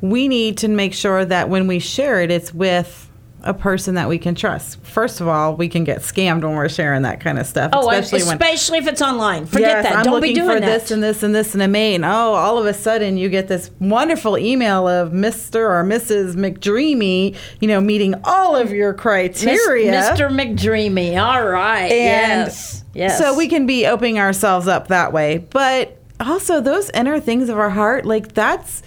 [0.00, 3.08] we need to make sure that when we share it it's with
[3.44, 6.68] a person that we can trust first of all we can get scammed when we're
[6.68, 9.46] sharing that kind of stuff oh, especially when especially if it's online.
[9.46, 9.96] Forget Yes, that.
[9.96, 10.80] I'm Don't be doing for that.
[10.80, 11.94] this and this and this and a.
[11.94, 15.56] And oh, all of a sudden you get this wonderful email of Mr.
[15.56, 16.34] or Mrs.
[16.34, 19.92] McDreamy, you know, meeting all of your Miss- criteria.
[19.92, 20.28] Mr.
[20.30, 21.20] McDreamy.
[21.22, 21.90] All right.
[21.90, 22.84] And yes.
[22.94, 23.18] Yes.
[23.18, 25.38] So we can be opening ourselves up that way.
[25.38, 28.82] But also those inner things of our heart, like that's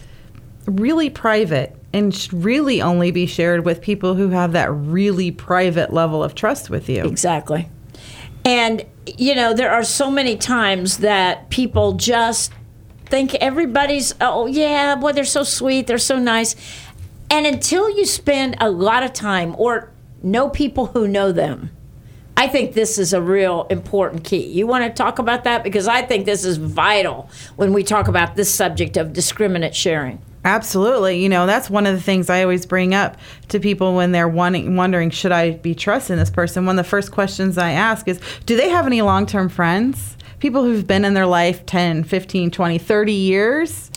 [0.66, 5.94] really private and should really only be shared with people who have that really private
[5.94, 7.02] level of trust with you.
[7.06, 7.70] Exactly.
[8.44, 8.84] And,
[9.18, 12.52] you know, there are so many times that people just
[13.06, 16.58] think everybody's, oh, yeah, boy, they're so sweet, they're so nice.
[17.30, 19.90] And until you spend a lot of time or
[20.22, 21.72] know people who know them,
[22.36, 24.46] I think this is a real important key.
[24.46, 25.64] You want to talk about that?
[25.64, 30.22] Because I think this is vital when we talk about this subject of discriminate sharing.
[30.46, 31.24] Absolutely.
[31.24, 33.18] You know, that's one of the things I always bring up
[33.50, 36.68] to people when they're wanting, wondering, should I be trusting this person?
[36.68, 40.16] One of the first questions I ask is, do they have any long term friends?
[40.40, 43.90] People who've been in their life 10, 15, 20, 30 years?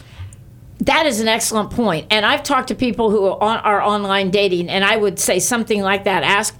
[0.80, 2.06] That is an excellent point.
[2.11, 5.40] And I've talked to people who are, on, are online dating, and I would say
[5.40, 6.22] something like that.
[6.22, 6.58] Ask,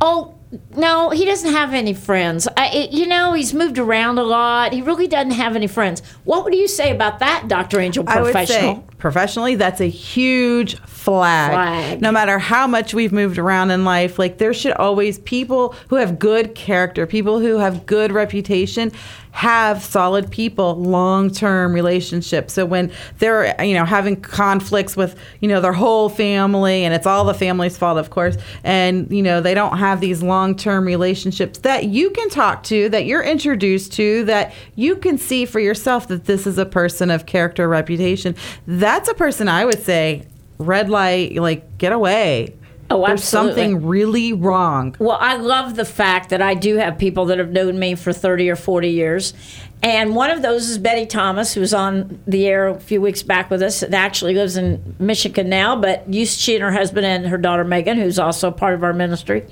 [0.00, 0.34] oh,
[0.74, 2.48] no, he doesn't have any friends.
[2.56, 4.72] I, it, you know, he's moved around a lot.
[4.72, 6.02] He really doesn't have any friends.
[6.24, 7.80] What would you say about that, Dr.
[7.80, 8.76] Angel, I would professional?
[8.98, 11.52] Professionally, that's a huge flag.
[11.52, 12.02] Flag.
[12.02, 15.96] No matter how much we've moved around in life, like there should always people who
[15.96, 18.92] have good character, people who have good reputation,
[19.30, 22.52] have solid people, long-term relationships.
[22.54, 27.06] So when they're you know having conflicts with you know their whole family, and it's
[27.06, 31.60] all the family's fault, of course, and you know they don't have these long-term relationships
[31.60, 36.08] that you can talk to, that you're introduced to, that you can see for yourself
[36.08, 38.34] that this is a person of character, reputation.
[38.88, 40.22] That's a person I would say
[40.56, 42.54] red light, like get away.
[42.90, 43.62] Oh, There's absolutely.
[43.62, 44.96] something really wrong.
[44.98, 48.12] Well, I love the fact that I do have people that have known me for
[48.12, 49.34] 30 or 40 years.
[49.82, 53.22] And one of those is Betty Thomas, who was on the air a few weeks
[53.22, 53.80] back with us.
[53.80, 57.62] That actually lives in Michigan now, but used she and her husband and her daughter
[57.62, 59.46] Megan, who's also part of our ministry,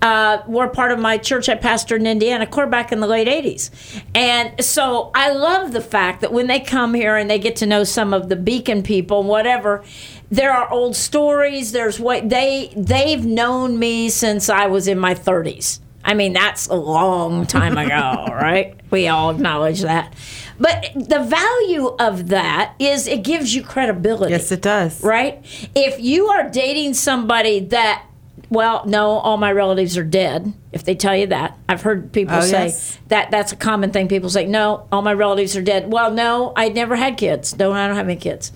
[0.00, 3.28] uh, were part of my church I pastored in Indiana, core back in the late
[3.28, 3.70] 80s.
[4.14, 7.66] And so I love the fact that when they come here and they get to
[7.66, 9.84] know some of the Beacon people, whatever,
[10.30, 11.72] there are old stories.
[11.72, 15.80] There's what they they've known me since I was in my 30s.
[16.04, 18.78] I mean, that's a long time ago, right?
[18.90, 20.14] We all acknowledge that.
[20.58, 24.30] But the value of that is it gives you credibility.
[24.32, 25.02] Yes, it does.
[25.02, 25.44] Right?
[25.74, 28.06] If you are dating somebody that,
[28.48, 32.36] well, no, all my relatives are dead, if they tell you that, I've heard people
[32.36, 32.98] Oh, say yes.
[33.08, 34.06] that that's a common thing.
[34.08, 35.92] People say, no, all my relatives are dead.
[35.92, 37.58] Well, no, I never had kids.
[37.58, 38.52] No, I don't have any kids.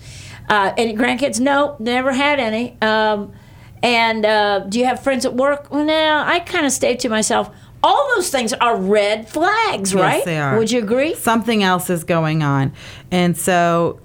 [0.51, 1.39] Uh, any grandkids?
[1.39, 2.75] No, never had any.
[2.81, 3.31] Um,
[3.81, 5.71] and uh, do you have friends at work?
[5.71, 7.49] Well, no, I kind of stay to myself.
[7.81, 10.17] All those things are red flags, right?
[10.17, 10.57] Yes, they are.
[10.57, 11.15] Would you agree?
[11.15, 12.73] Something else is going on,
[13.11, 14.01] and so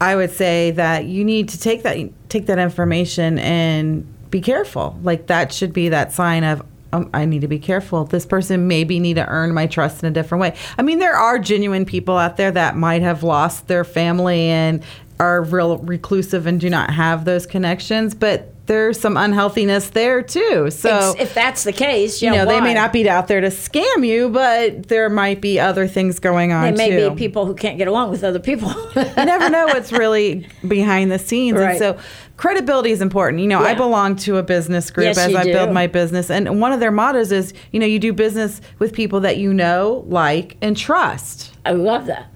[0.00, 1.96] I would say that you need to take that
[2.28, 4.98] take that information and be careful.
[5.02, 6.62] Like that should be that sign of.
[6.90, 8.04] Um, I need to be careful.
[8.04, 10.56] This person maybe need to earn my trust in a different way.
[10.78, 14.82] I mean, there are genuine people out there that might have lost their family and
[15.20, 20.70] are real reclusive and do not have those connections, but there's some unhealthiness there too.
[20.70, 23.46] So if that's the case, you yeah, know, they may not be out there to
[23.48, 27.10] scam you, but there might be other things going on They may too.
[27.10, 28.70] be people who can't get along with other people.
[28.94, 31.70] you never know what's really behind the scenes, Right.
[31.70, 31.98] and so
[32.36, 33.40] credibility is important.
[33.40, 35.52] You know, I belong to a business group Yes, as I do.
[35.54, 38.92] build my business, and one of their mottos is, you know, you do business with
[38.92, 41.54] people that you know, like, and trust.
[41.64, 42.26] I love that.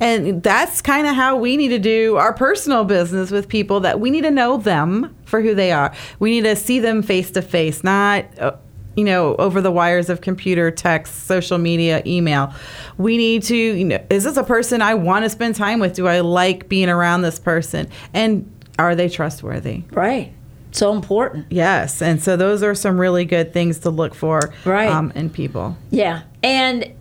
[0.00, 3.98] And that's kind of how we need to do our personal business with people that
[4.00, 5.92] we need to know them for who they are.
[6.18, 8.56] We need to see them face to face, not uh,
[8.94, 12.52] you know, over the wires of computer, text, social media, email.
[12.96, 15.94] We need to, you know, is this a person I want to spend time with?
[15.94, 17.88] Do I like being around this person?
[18.14, 19.84] And are they trustworthy?
[19.92, 20.32] Right.
[20.72, 21.46] So important.
[21.50, 22.02] Yes.
[22.02, 24.88] And so those are some really good things to look for Right.
[24.90, 25.76] um, in people.
[25.90, 26.22] Yeah.
[26.42, 26.92] And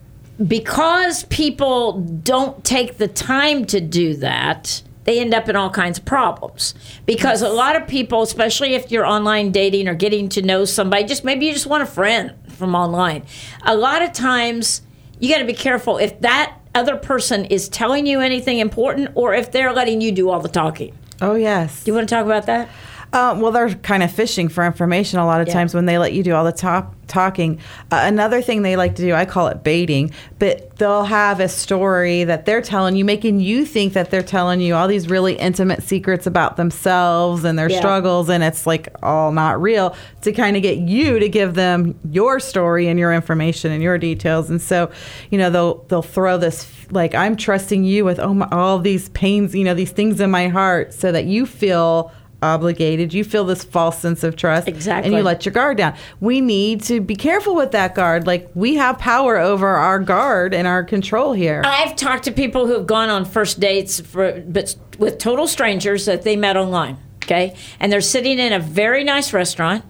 [0.43, 5.99] because people don't take the time to do that, they end up in all kinds
[5.99, 6.73] of problems.
[7.05, 11.05] Because a lot of people, especially if you're online dating or getting to know somebody,
[11.05, 13.23] just maybe you just want a friend from online.
[13.63, 14.81] A lot of times
[15.19, 19.33] you got to be careful if that other person is telling you anything important or
[19.33, 20.97] if they're letting you do all the talking.
[21.21, 21.83] Oh, yes.
[21.83, 22.67] Do you want to talk about that?
[23.15, 25.53] Uh, well, they're kind of fishing for information a lot of Yeah.
[25.53, 27.59] times when they let you do all the top talking.
[27.89, 31.47] Uh, another thing they like to do, I call it baiting, but they'll have a
[31.47, 35.35] story that they're telling you, making you think that they're telling you all these really
[35.35, 37.77] intimate secrets about themselves and their Yeah.
[37.77, 41.95] struggles, and it's like all not real to kind of get you to give them
[42.11, 44.49] your story and your information and your details.
[44.49, 44.89] And so,
[45.29, 49.07] you know, they'll they'll throw this like I'm trusting you with oh my, all these
[49.09, 52.11] pains, you know, these things in my heart, so that you feel
[52.45, 53.13] obligated.
[53.13, 54.67] You feel this false sense of trust.
[54.67, 55.09] Exactly.
[55.09, 55.95] And you let your guard down.
[56.19, 58.27] We need to be careful with that guard.
[58.27, 61.61] Like we have power over our guard and our control here.
[61.65, 66.05] I've talked to people who have gone on first dates for, but with total strangers
[66.05, 66.97] that they met online.
[67.23, 69.83] Okay, and they're sitting in a very nice restaurant.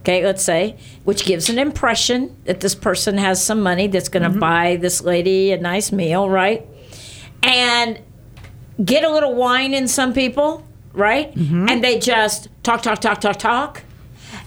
[0.00, 4.22] Okay, let's say, which gives an impression that this person has some money that's going
[4.22, 4.38] to mm-hmm.
[4.38, 6.64] buy this lady a nice meal, right?
[7.42, 8.00] And
[8.84, 10.64] get a little wine in some people,
[10.96, 11.34] right?
[11.36, 13.82] And they just talk, talk, talk, talk, talk.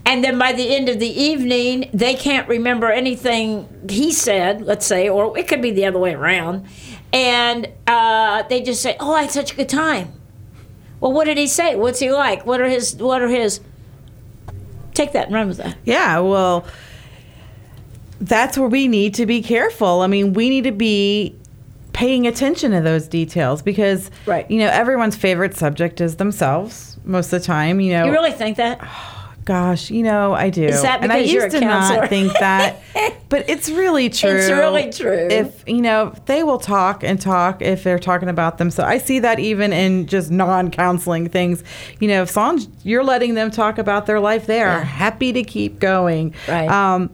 [0.06, 4.86] And then by the end of the evening, they can't remember anything he said, let's
[4.86, 6.66] say, or it could be the other way around.
[7.14, 10.14] And uh, they just say, "Oh, I had such a good time."
[11.00, 11.76] Well, what did he say?
[11.76, 12.46] What's he like?
[12.46, 12.96] What are his?
[12.96, 13.62] What are his?
[14.94, 15.78] Take that and run with that.
[15.86, 16.66] Yeah, well,
[18.20, 20.02] that's where we need to be careful.
[20.02, 21.39] I mean, we need to be
[22.00, 24.50] paying attention to those details because, Right.
[24.50, 27.82] you know, everyone's favorite subject is themselves most of the time.
[27.82, 28.80] You know, You really think that?
[29.46, 30.64] gosh, you know, I do.
[30.64, 32.00] Is that and I because you're used a to counselor?
[32.02, 32.78] not think that,
[33.30, 34.30] but it's really true.
[34.30, 35.28] It's really true.
[35.30, 38.70] If you know, they will talk and talk if they're talking about them.
[38.72, 41.64] So I see that even in just non-counseling things.
[42.00, 44.84] You know, if someone you're letting them talk about their life, they are Yeah.
[44.84, 46.34] happy to keep going.
[46.48, 46.70] Right.
[46.70, 47.10] Um,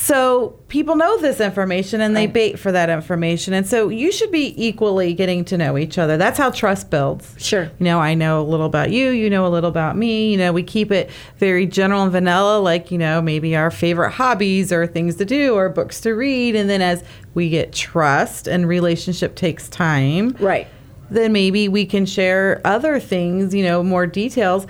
[0.00, 4.30] so people know this information and they bait for that information, and so you should
[4.30, 6.16] be equally getting to know each other.
[6.16, 7.34] That's how trust builds.
[7.38, 7.64] Sure.
[7.80, 10.30] You know, I know a little about you, you know a little about me.
[10.30, 14.12] You know, we keep it very general and vanilla, like, you know, maybe our favorite
[14.12, 16.54] hobbies or things to do or books to read.
[16.54, 17.02] And then as
[17.34, 20.68] we get trust and relationship takes time, Right.
[21.10, 24.66] then maybe we can share other things, you know, more details.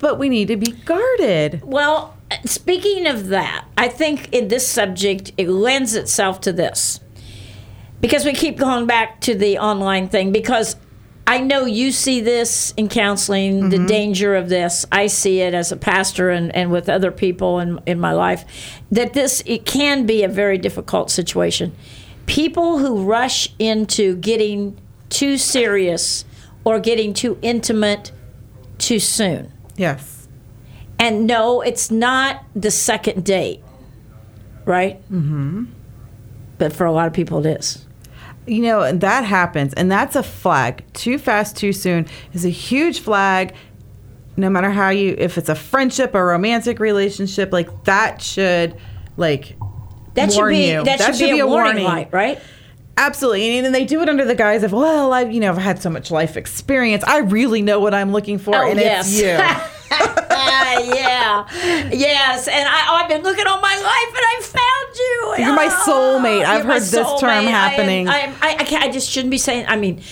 [0.00, 1.62] But we need to be guarded.
[1.64, 2.13] Well,
[2.44, 7.00] speaking of that, I think in this subject, it lends itself to this.
[8.00, 10.76] Because we keep going back to the online thing, because
[11.26, 13.86] I know you see this in counseling, the mm-hmm.
[13.86, 14.84] danger of this.
[14.92, 18.44] I see it as a pastor and, and with other people in, in my life,
[18.90, 21.74] that this it can be a very difficult situation.
[22.26, 26.24] People who rush into getting too serious
[26.64, 28.12] or getting too intimate
[28.76, 29.50] too soon.
[29.76, 30.13] Yes.
[30.98, 33.62] And no, it's not the second date,
[34.64, 35.00] right?
[35.10, 35.64] Mm-hmm.
[36.58, 37.84] But for a lot of people, it is.
[38.46, 39.74] You know, that happens.
[39.74, 40.84] And that's a flag.
[40.92, 43.54] Too fast, too soon is a huge flag.
[44.36, 48.76] No matter how you, if it's a friendship, a romantic relationship, like that should,
[49.16, 49.56] like,
[50.14, 50.84] That should be you.
[50.84, 52.40] that, should, be, a warning, light, right?
[52.96, 55.58] Absolutely, and, and they do it under the guise of, well, I've you know I've
[55.58, 57.02] had so much life experience.
[57.04, 59.08] I really know what I'm looking for, Oh, and yes.
[59.12, 59.70] it's you.
[59.90, 62.48] Ah, yeah, yes.
[62.48, 65.44] And I, I've been looking all my life, and I found you.
[65.44, 66.44] You're my Ah, soulmate.
[66.44, 68.08] I've you're heard this term happening.
[68.08, 69.66] I, am- I, I, can't, I just shouldn't be saying.
[69.68, 70.02] I mean.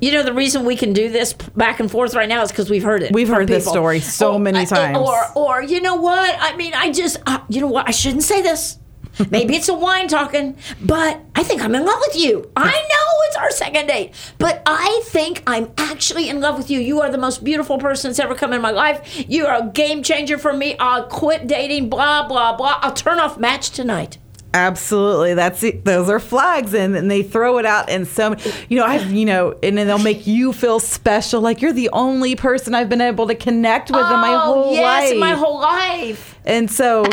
[0.00, 2.68] You know the reason we can do this back and forth right now is because
[2.68, 3.12] we've heard it.
[3.12, 4.98] We've heard this story so many times.
[4.98, 6.36] Or, or you know what?
[6.40, 7.86] I mean, I just, uh, you know what?
[7.86, 8.78] I shouldn't say this.
[9.30, 12.50] Maybe it's a wine talking, but I think I'm in love with you.
[12.56, 16.80] I know it's our second date, but I think I'm actually in love with you.
[16.80, 19.24] You are the most beautiful person that's ever come in my life.
[19.28, 20.76] You are a game changer for me.
[20.78, 22.78] I'll quit dating, blah, blah, blah.
[22.80, 24.18] I'll turn off match tonight.
[24.54, 25.84] Absolutely, that's it.
[25.86, 28.30] Those are flags, and, and they throw it out And so.
[28.30, 31.72] many- You know, I've you know, and then they'll make you feel special, like you're
[31.72, 35.18] the only person I've been able to connect with in my Oh, whole yes, life.
[35.18, 36.31] my whole life.
[36.44, 37.04] And so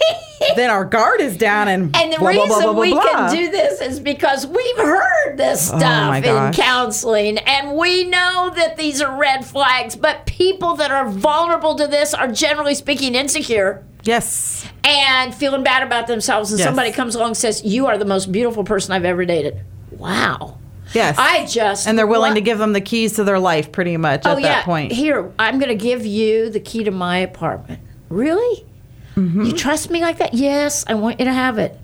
[0.56, 3.50] then our guard is down and And the blah, reason blah, blah, we can do
[3.50, 8.76] this is because we've heard this Oh, stuff my in counseling and we know that
[8.76, 13.84] these are red flags, but people that are vulnerable to this are generally speaking insecure
[14.02, 16.66] yes, and feeling bad about themselves and Yes.
[16.68, 19.60] somebody comes along and says, "You are the most beautiful person I've ever dated."
[19.92, 20.58] Wow.
[20.92, 23.96] yes, I just and they're willing to give them the keys to their life, pretty
[23.96, 24.62] much oh, at oh, that yeah.
[24.64, 24.92] point.
[24.92, 27.80] Here, I'm going to give you the key to my apartment.
[28.10, 28.66] Really?
[29.16, 29.42] Mm-hmm.
[29.42, 30.34] You trust me like that?
[30.34, 31.78] Yes, I want you to have it.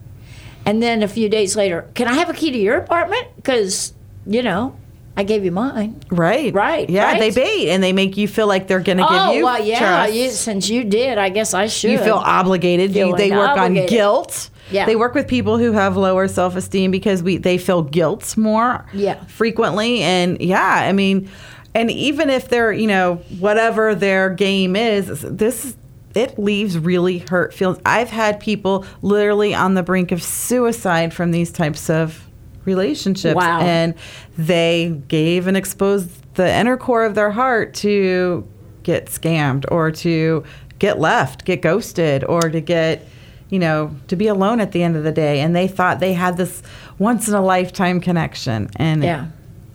[0.66, 3.26] And then a few days later, can I have a key to your apartment?
[3.37, 3.93] Because,
[4.26, 4.76] you know,
[5.16, 6.01] I gave you mine.
[6.11, 7.18] Right, Right, yeah, right.
[7.18, 9.64] they bait and they make you feel like they're going to oh, give you well,
[9.64, 10.07] yeah.
[10.07, 11.91] You, since you did, I guess I should.
[11.91, 12.95] You feel obligated.
[12.95, 13.83] You, they work obligated.
[13.85, 14.51] on guilt.
[14.70, 14.87] Yeah.
[14.87, 18.87] They work with people who have lower self esteem because we they feel guilt more
[18.93, 19.22] Yeah.
[19.24, 20.01] frequently.
[20.03, 21.28] And yeah, I mean,
[21.74, 25.76] and even if they're, you know, whatever their game is, this
[26.14, 27.80] it leaves really hurt feelings.
[27.86, 32.26] I've had people literally on the brink of suicide from these types of
[32.64, 33.34] relationships.
[33.36, 33.61] Wow.
[33.61, 33.94] And
[34.36, 38.46] they gave and exposed the inner core of their heart to
[38.82, 40.44] get scammed or to
[40.78, 43.06] get left, get ghosted, or to get,
[43.50, 45.40] you know, to be alone at the end of the day.
[45.40, 46.62] And they thought they had this
[46.98, 48.68] once in a lifetime connection.
[48.76, 49.26] And Yeah.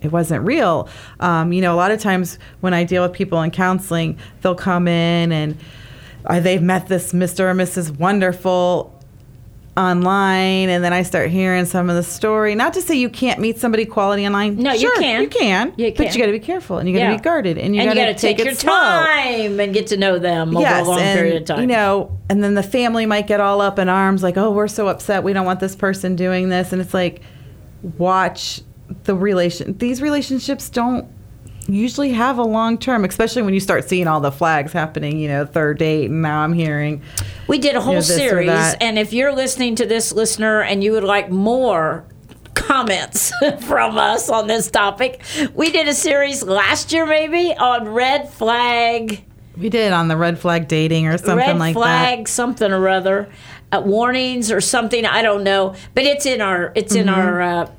[0.02, 0.88] it wasn't real.
[1.20, 4.54] Um, you know, a lot of times when I deal with people in counseling, they'll
[4.54, 5.56] come in and
[6.30, 7.40] they've met this Mr.
[7.40, 7.96] or Mrs.
[7.98, 8.92] Wonderful
[9.76, 12.54] online and then I start hearing some of the story.
[12.54, 14.56] Not to say you can't meet somebody quality online.
[14.56, 15.22] No, you can.
[15.22, 15.74] You can.
[15.76, 17.16] You But you got to be careful and you got to Yeah.
[17.18, 18.72] be guarded and you got to to take, your slow.
[18.72, 21.60] time and get to know them over Yes, a long and period of time.
[21.60, 24.66] you know, and then the family might get all up in arms, like, "Oh, we're
[24.68, 25.22] so upset.
[25.22, 27.20] We don't want this person doing this." And it's like,
[27.98, 28.62] watch
[29.04, 29.76] the relation.
[29.76, 31.06] These relationships don't
[31.68, 35.18] usually have a long term, especially when you start seeing all the flags happening.
[35.18, 37.02] You know, third date, and now I'm hearing.
[37.48, 40.92] We did a whole know, series, and if you're listening to this listener and you
[40.92, 42.04] would like more
[42.54, 43.32] comments
[43.66, 45.20] from us on this topic,
[45.54, 49.24] we did a series last year maybe on red flag,
[49.56, 52.02] We did on the red flag dating or something red like flag that.
[52.10, 53.28] Red flag something or other,
[53.72, 55.04] uh, warnings or something.
[55.04, 57.20] I don't know, but it's in our it's in Mm-hmm.
[57.20, 57.42] our.
[57.42, 57.70] Uh,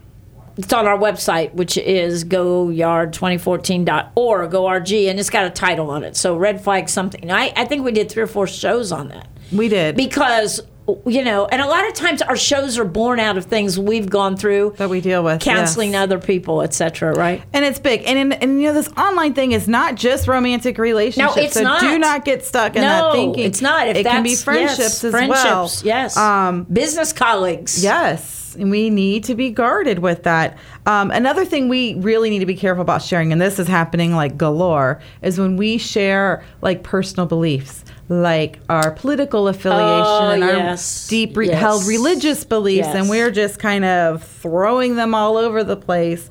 [0.57, 6.03] it's on our website, which is goyard2014.org, ORG, gorg, and it's got a title on
[6.03, 6.15] it.
[6.15, 7.29] So, red flag something.
[7.29, 9.27] I, I think we did three or four shows on that that.
[9.55, 9.95] We did.
[9.95, 10.61] because
[11.05, 14.09] you know and a lot of times our shows are born out of things we've
[14.09, 16.03] gone through that we deal with counseling yes.
[16.03, 18.03] other people etc right And it's big.
[18.05, 21.35] And, in, and you know, this online thing is not just romantic relationships.
[21.35, 21.81] No, it's so not.
[21.81, 23.43] do not get stuck in no that thinking.
[23.43, 25.71] it's not if it can be friendships yes, as friendships well.
[25.83, 30.57] yes Um, business colleagues Yes, and we need to be guarded with that.
[30.85, 34.13] Um, another thing we really need to be careful about sharing, and this is happening
[34.15, 40.41] like galore, is when we share like personal beliefs, like our political affiliation Oh, and
[40.41, 41.05] yes.
[41.05, 41.59] our deep re- Yes.
[41.59, 46.29] held religious beliefs, and we're just kind of throwing them all over the place.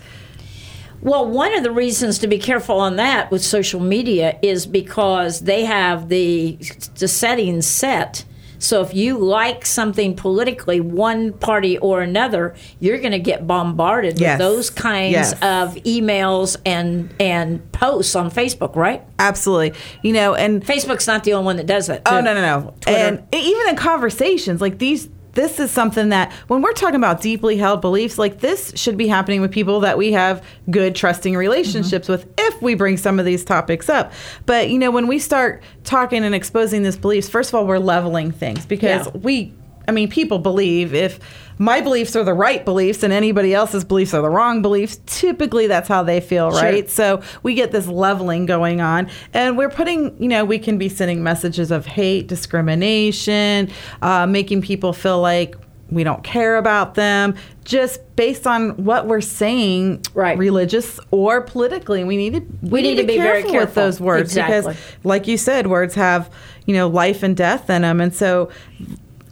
[1.02, 5.40] Well, one of the reasons to be careful on that with social media is because
[5.40, 6.58] they have the
[6.98, 8.24] the settings set.
[8.58, 14.18] So if you like something politically, one party or another, you're going to get bombarded
[14.18, 14.38] Yes.
[14.38, 15.32] with those kinds Yes.
[15.34, 19.02] of emails and and posts on Facebook, right?
[19.18, 22.02] Absolutely, you know, and Facebook's not the only one that does that.
[22.06, 22.22] Oh too.
[22.24, 22.74] no no no!
[22.80, 22.98] Twitter.
[22.98, 27.56] And even in conversations like these, this is something that when we're talking about deeply
[27.56, 32.08] held beliefs, like this should be happening with people that we have good, trusting relationships
[32.08, 32.26] with.
[32.36, 34.12] If we bring some of these topics up,
[34.46, 37.78] but you know, when we start talking and exposing these beliefs, first of all, we're
[37.78, 39.12] leveling things because Yeah.
[39.22, 39.54] we.
[39.88, 41.18] I mean, people believe if
[41.58, 45.66] my beliefs are the right beliefs and anybody else's beliefs are the wrong beliefs, typically
[45.66, 46.60] that's how they feel, Sure.
[46.62, 46.90] right?
[46.90, 50.88] So we get this leveling going on, and we're putting, you know, we can be
[50.88, 53.70] sending messages of hate, discrimination,
[54.02, 55.56] uh, making people feel like
[55.88, 60.36] we don't care about them, just based on what we're saying, Right.
[60.36, 62.02] religious or politically.
[62.02, 64.66] We need to We need to be very careful with those words because,
[65.04, 66.28] like you said, words have
[66.66, 68.50] you know life and death in them, and so.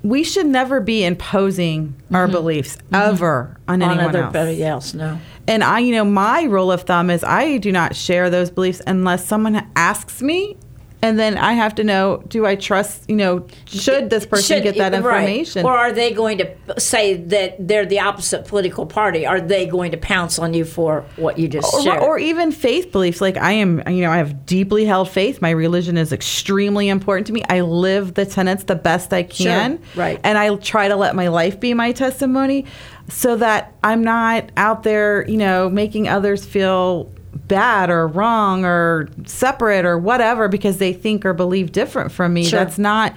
[0.04, 3.82] We should never be imposing our beliefs ever on Mm-hmm.
[3.82, 4.60] on anyone else.
[4.62, 4.94] else.
[4.94, 5.18] No.
[5.48, 8.82] And I, you know, my rule of thumb is I do not share those beliefs
[8.86, 10.56] unless someone asks me.
[11.04, 14.62] And then I have to know do I trust, you know, should this person Should-
[14.62, 15.28] get that right.
[15.28, 15.66] information?
[15.66, 19.26] Or are they going to say that they're the opposite political party?
[19.26, 22.02] Are they going to pounce on you for what you just or, shared?
[22.02, 23.20] or even faith beliefs.
[23.20, 25.42] Like I am, you know, I have deeply held faith.
[25.42, 27.42] My religion is extremely important to me.
[27.50, 29.76] I live the tenets the best I can.
[29.76, 30.02] sure.
[30.02, 30.20] right.
[30.24, 32.64] And I try to let my life be my testimony
[33.10, 39.08] so that I'm not out there, you know, making others feel bad or wrong or
[39.26, 42.44] separate or whatever because they think or believe different from me.
[42.44, 42.58] Sure.
[42.58, 43.14] That's not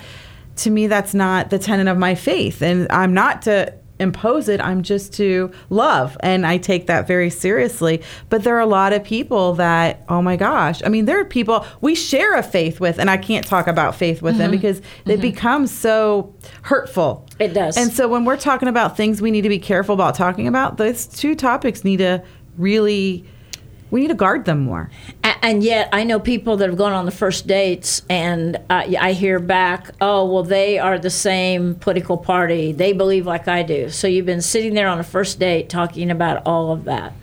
[0.58, 2.62] to me, that's not the tenet of my faith.
[2.62, 6.18] And I'm not to impose it, I'm just to love.
[6.20, 8.04] And I take that very seriously.
[8.30, 11.26] But there are a lot of people that, oh my gosh, I mean, there are
[11.26, 14.60] people we share a faith with, and I can't talk about faith with them mm-hmm.
[14.60, 15.22] because it mm-hmm.
[15.22, 17.28] becomes so hurtful.
[17.40, 17.78] It does.
[17.78, 20.78] And so when we're talking about things we need to be careful about talking about,
[20.78, 22.24] those two topics need to
[22.58, 23.26] really,
[23.92, 24.90] we need to guard them more.
[25.24, 28.84] A- And yet, I know people that have gone on the first dates, and uh,
[29.00, 32.72] I hear back, "Oh, well, they are the same political party.
[32.72, 36.12] They believe like I do." So you've been sitting there on a first date talking
[36.12, 37.14] about all of that.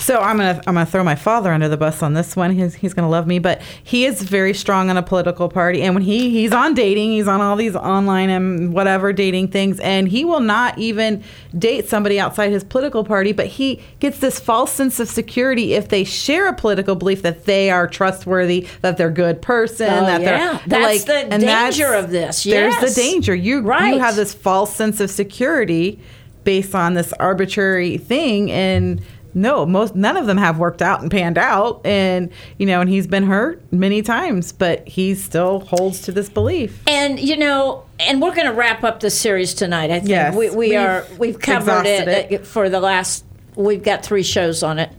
[0.00, 2.50] So I'm gonna I'm gonna throw my father under the bus on this one.
[2.52, 5.82] He's he's gonna love me, but he is very strong on a political party.
[5.82, 9.80] And when he he's on dating, he's on all these online and whatever dating things,
[9.80, 11.22] and he will not even
[11.58, 13.32] date somebody outside his political party.
[13.32, 17.44] But he gets this false sense of security if they share a political belief that
[17.46, 20.60] they are trustworthy, that they're a good person, Oh, that yeah.
[20.66, 22.44] they're That's the and danger of this.
[22.44, 23.34] There's the danger.
[23.34, 23.94] You Right.
[23.94, 25.98] you have this false sense of security
[26.44, 29.00] based on this arbitrary thing and
[29.34, 32.88] no most none of them have worked out and panned out and you know and
[32.88, 37.84] he's been hurt many times but he still holds to this belief And you know,
[38.00, 39.90] and we're going to wrap up the series tonight.
[39.90, 41.06] I think Yes, we, we we've are.
[41.18, 42.40] We've covered it, it.
[42.40, 43.24] uh, for the last.
[43.56, 44.90] We've got three shows on it.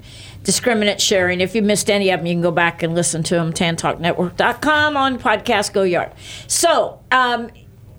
[0.43, 1.41] discriminant sharing.
[1.41, 3.51] If you missed any of them, you can go back and listen to them.
[3.53, 6.11] TanTalkNetwork.com on podcast Go Yard.
[6.47, 7.49] So, um,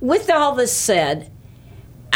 [0.01, 1.30] with all this said,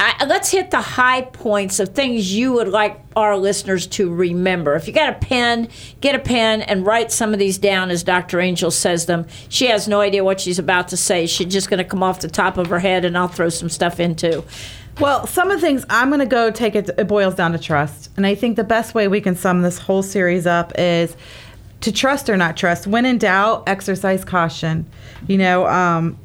[0.03, 4.75] I, let's hit the high points of things you would like our listeners to remember.
[4.75, 5.69] If you got a pen,
[6.01, 8.41] get a pen and write some of these down as Dr.
[8.41, 9.27] Angel says them.
[9.51, 11.27] She has no idea what she's about to say.
[11.27, 13.69] She's just going to come off the top of her head, and I'll throw some
[13.69, 14.43] stuff in too.
[15.01, 17.59] well some of the things i'm going to go take it it boils down to
[17.59, 21.17] trust and i think the best way we can sum this whole series up is
[21.81, 24.85] to trust or not trust when in doubt exercise caution
[25.29, 26.19] you know um,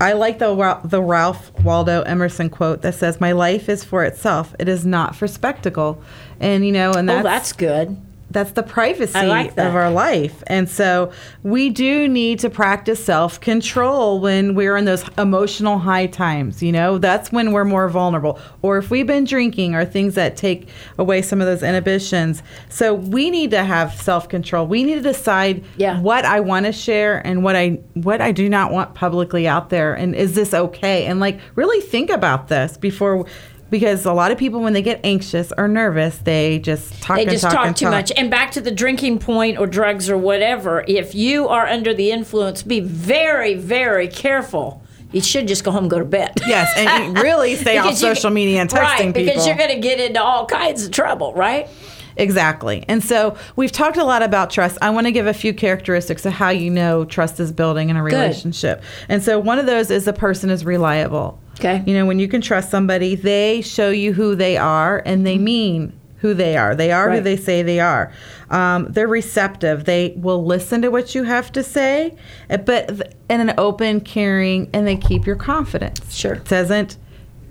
[0.00, 4.54] I like the the Ralph Waldo Emerson quote that says, "My life is for itself;
[4.58, 6.02] it is not for spectacle."
[6.40, 7.96] And you know, and that's oh, that's good.
[8.30, 9.66] That's the privacy like that.
[9.66, 10.42] of our life.
[10.46, 11.12] And so
[11.42, 16.62] we do need to practice self control when we're in those emotional high times.
[16.62, 18.38] You know, that's when we're more vulnerable.
[18.62, 20.68] Or if we've been drinking or things that take
[20.98, 22.42] away some of those inhibitions.
[22.68, 24.66] So we need to have self control.
[24.66, 26.00] We need to decide Yeah.
[26.00, 29.70] what I want to share and what I what I do not want publicly out
[29.70, 29.92] there.
[29.94, 31.06] And is this okay?
[31.06, 33.26] And like really think about this before.
[33.70, 37.22] Because a lot of people, when they get anxious or nervous, they just talk They
[37.22, 37.92] and just talk, talk, too talk.
[37.92, 38.12] much.
[38.16, 42.10] And back to the drinking point or drugs or whatever, if you are under the
[42.10, 44.82] influence, be very, very careful.
[45.12, 46.32] You should just go home and go to bed.
[46.46, 49.24] Yes, and really stay off social media and texting right, people.
[49.24, 51.68] because you're going to get into all kinds of trouble, right?
[52.16, 52.84] exactly.
[52.86, 54.76] And so we've talked a lot about trust.
[54.82, 57.96] I want to give a few characteristics of how you know trust is building in
[57.96, 58.82] a relationship.
[59.08, 61.39] And so one of those is the person is reliable.
[61.60, 61.82] Okay.
[61.86, 65.36] You know, when you can trust somebody, they show you who they are and they
[65.36, 66.74] mean who they are.
[66.74, 68.12] They are who they say they are.
[68.50, 69.84] Um, they're receptive.
[69.84, 72.14] They will listen to what you have to say,
[72.50, 76.14] uh, but in an open, caring, and they keep your confidence.
[76.14, 76.34] Sure.
[76.34, 76.96] It doesn't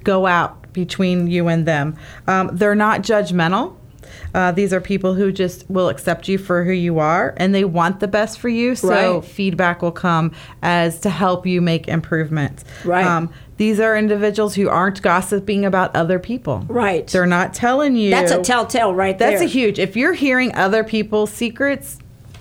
[0.03, 1.95] go out between you and them.
[2.28, 3.76] Um, they're not judgmental.
[4.34, 7.64] Uh, these are people who just will accept you for who you are and they
[7.64, 8.76] want the best for you.
[8.76, 9.26] So Right.
[9.26, 10.32] feedback will come
[10.62, 12.64] as to help you make improvements.
[12.84, 13.30] Um, Right.
[13.60, 16.64] These are individuals who aren't gossiping about other people.
[16.70, 17.05] Right.
[17.05, 18.10] They're not telling you.
[18.10, 19.32] That's a telltale right there.
[19.32, 19.80] That's a huge.
[19.80, 21.97] If you're hearing other people's secrets,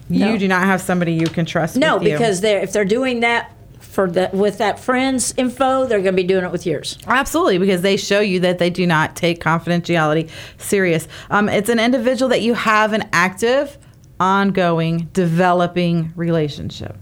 [0.09, 0.31] No.
[0.31, 1.75] you do not have somebody you can trust.
[1.75, 2.13] No, with you.
[2.13, 3.51] because they're if they're doing that
[3.81, 6.97] for the with that friends info, they're going to be doing it with yours.
[7.09, 11.09] Absolutely, because they show you that they do not take confidentiality serious.
[11.31, 13.77] Um, it's an individual that you have an active,
[14.21, 16.97] ongoing, developing relationship.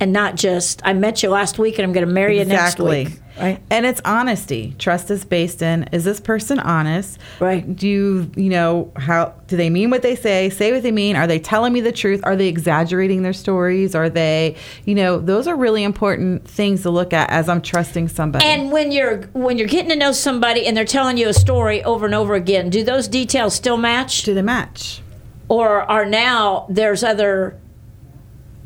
[0.00, 2.78] And not just I met you last week and I'm going to marry you next
[2.80, 3.08] week.
[3.38, 3.60] Right.
[3.70, 4.74] And it's honesty.
[4.78, 7.18] Trust is based in is this person honest?
[7.40, 7.76] Right.
[7.76, 10.50] Do you, you know, how do they mean what they say?
[10.50, 11.16] Say what they mean?
[11.16, 12.20] Are they telling me the truth?
[12.24, 13.94] Are they exaggerating their stories?
[13.94, 18.08] Are they, you know, those are really important things to look at as I'm trusting
[18.08, 18.44] somebody.
[18.44, 21.82] And when you're when you're getting to know somebody and they're telling you a story
[21.84, 25.02] over and over again, do those details still match, do they match?
[25.48, 27.58] or are now there's other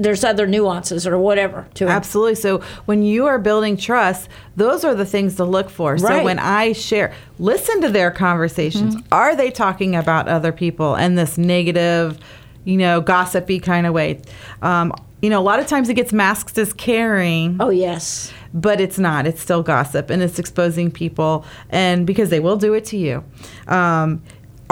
[0.03, 1.91] there's other nuances or whatever to it?
[1.91, 2.35] Absolutely.
[2.37, 5.93] So when you are building trust, those are the things to look for.
[5.93, 6.01] Right.
[6.01, 8.97] So when I share, listen to their conversations.
[8.97, 9.15] Mm-hmm.
[9.15, 12.19] Are they talking about other people in this negative,
[12.65, 14.21] you know, gossipy kind of way?
[14.61, 18.33] Um, you know, a lot of times it gets masked as caring, Oh yes.
[18.53, 19.25] but it's not.
[19.25, 23.23] It's still gossip and it's exposing people, and because they will do it to you.
[23.69, 24.21] Um,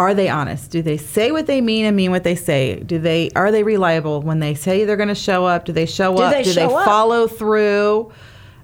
[0.01, 0.71] are they honest?
[0.71, 2.81] Do they say what they mean and mean what they say?
[2.81, 5.65] Do they are they reliable when they say they're going to show up?
[5.65, 6.33] Do they show Do up?
[6.33, 6.85] they do show they up?
[6.85, 8.11] follow through?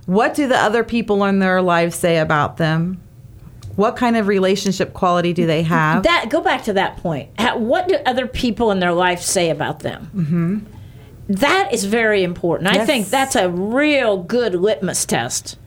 [0.07, 3.01] What do the other people in their lives say about them?
[3.77, 6.05] What kind of relationship quality do they have?
[6.05, 7.29] That go back to that point.
[7.57, 10.11] What do other people in their life say about them?
[10.15, 10.59] Mm-hmm.
[11.29, 12.71] That is very important.
[12.71, 15.59] I think that's a real good litmus test.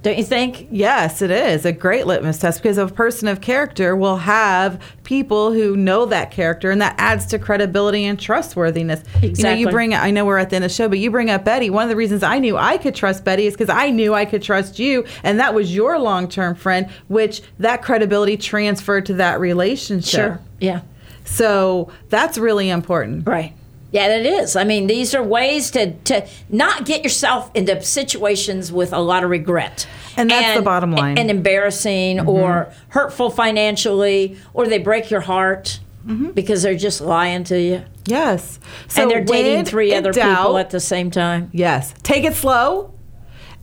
[0.00, 0.68] Don't you think?
[0.70, 5.52] Yes, it is a great litmus test because a person of character will have people
[5.52, 9.02] who know that character, and that adds to credibility and trustworthiness.
[9.16, 9.60] You know, Exactly.
[9.60, 9.94] you bring.
[9.94, 11.68] I know we're at the end of the show, but you bring up Betty.
[11.68, 14.24] One of the reasons I knew I could trust Betty is because I knew I
[14.24, 19.40] could trust you, and that was your long-term friend, which that credibility transferred to that
[19.40, 20.10] relationship.
[20.10, 20.40] Sure.
[20.60, 20.82] Yeah.
[21.24, 23.26] So that's really important.
[23.26, 23.52] Right.
[23.90, 24.54] Yeah, it is.
[24.54, 29.24] I mean, these are ways to to not get yourself into situations with a lot
[29.24, 29.86] of regret.
[30.16, 31.14] And that's the bottom line.
[31.16, 31.20] Mm-hmm.
[31.22, 36.30] And embarrassing or hurtful financially, or they break your heart Mm-hmm.
[36.30, 37.84] because they're just lying to you.
[38.06, 38.58] Yes.
[38.86, 41.50] So and they're dating three other doubt- people at the same time.
[41.52, 41.92] Yes.
[42.02, 42.94] Take it slow.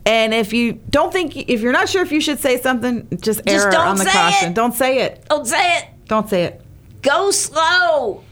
[0.04, 3.44] And if you don't think, if you're not sure if you should say something, just,
[3.44, 4.50] Just err on the caution.
[4.50, 4.54] it.
[4.54, 5.24] Don't say it.
[5.28, 5.84] Don't say it.
[6.06, 6.60] Don't say it.
[7.02, 8.22] go slow.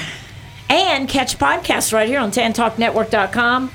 [0.69, 3.71] and catch podcasts right here on tantalknetwork.com.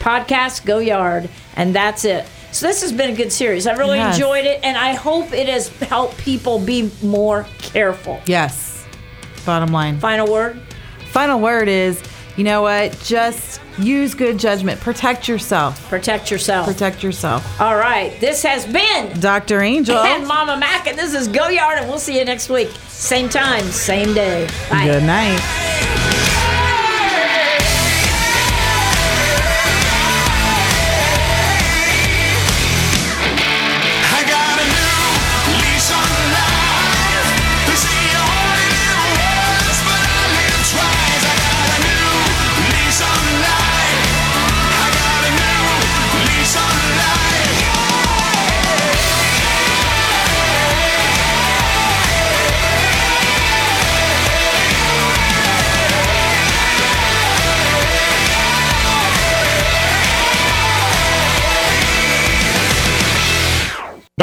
[0.00, 2.26] Podcast Go Yard, and that's it.
[2.52, 3.66] So this has been a good series.
[3.66, 4.16] I really Yes.
[4.16, 8.20] enjoyed it, and I hope it has helped people be more careful.
[8.26, 8.73] Yes.
[9.44, 9.98] Bottom line.
[9.98, 10.60] Final word.
[11.12, 12.02] Final word is,
[12.36, 12.98] you know what?
[13.04, 14.80] Just use good judgment.
[14.80, 15.88] Protect yourself.
[15.88, 16.66] Protect yourself.
[16.66, 17.60] Protect yourself.
[17.60, 18.18] All right.
[18.20, 19.60] This has been Dr.
[19.62, 19.96] Angel.
[19.98, 22.70] and Mama Mac, and this is Go Yard, and we'll see you next week.
[22.88, 24.48] Same time, same day.
[24.70, 24.86] Bye.
[24.86, 25.40] Good night.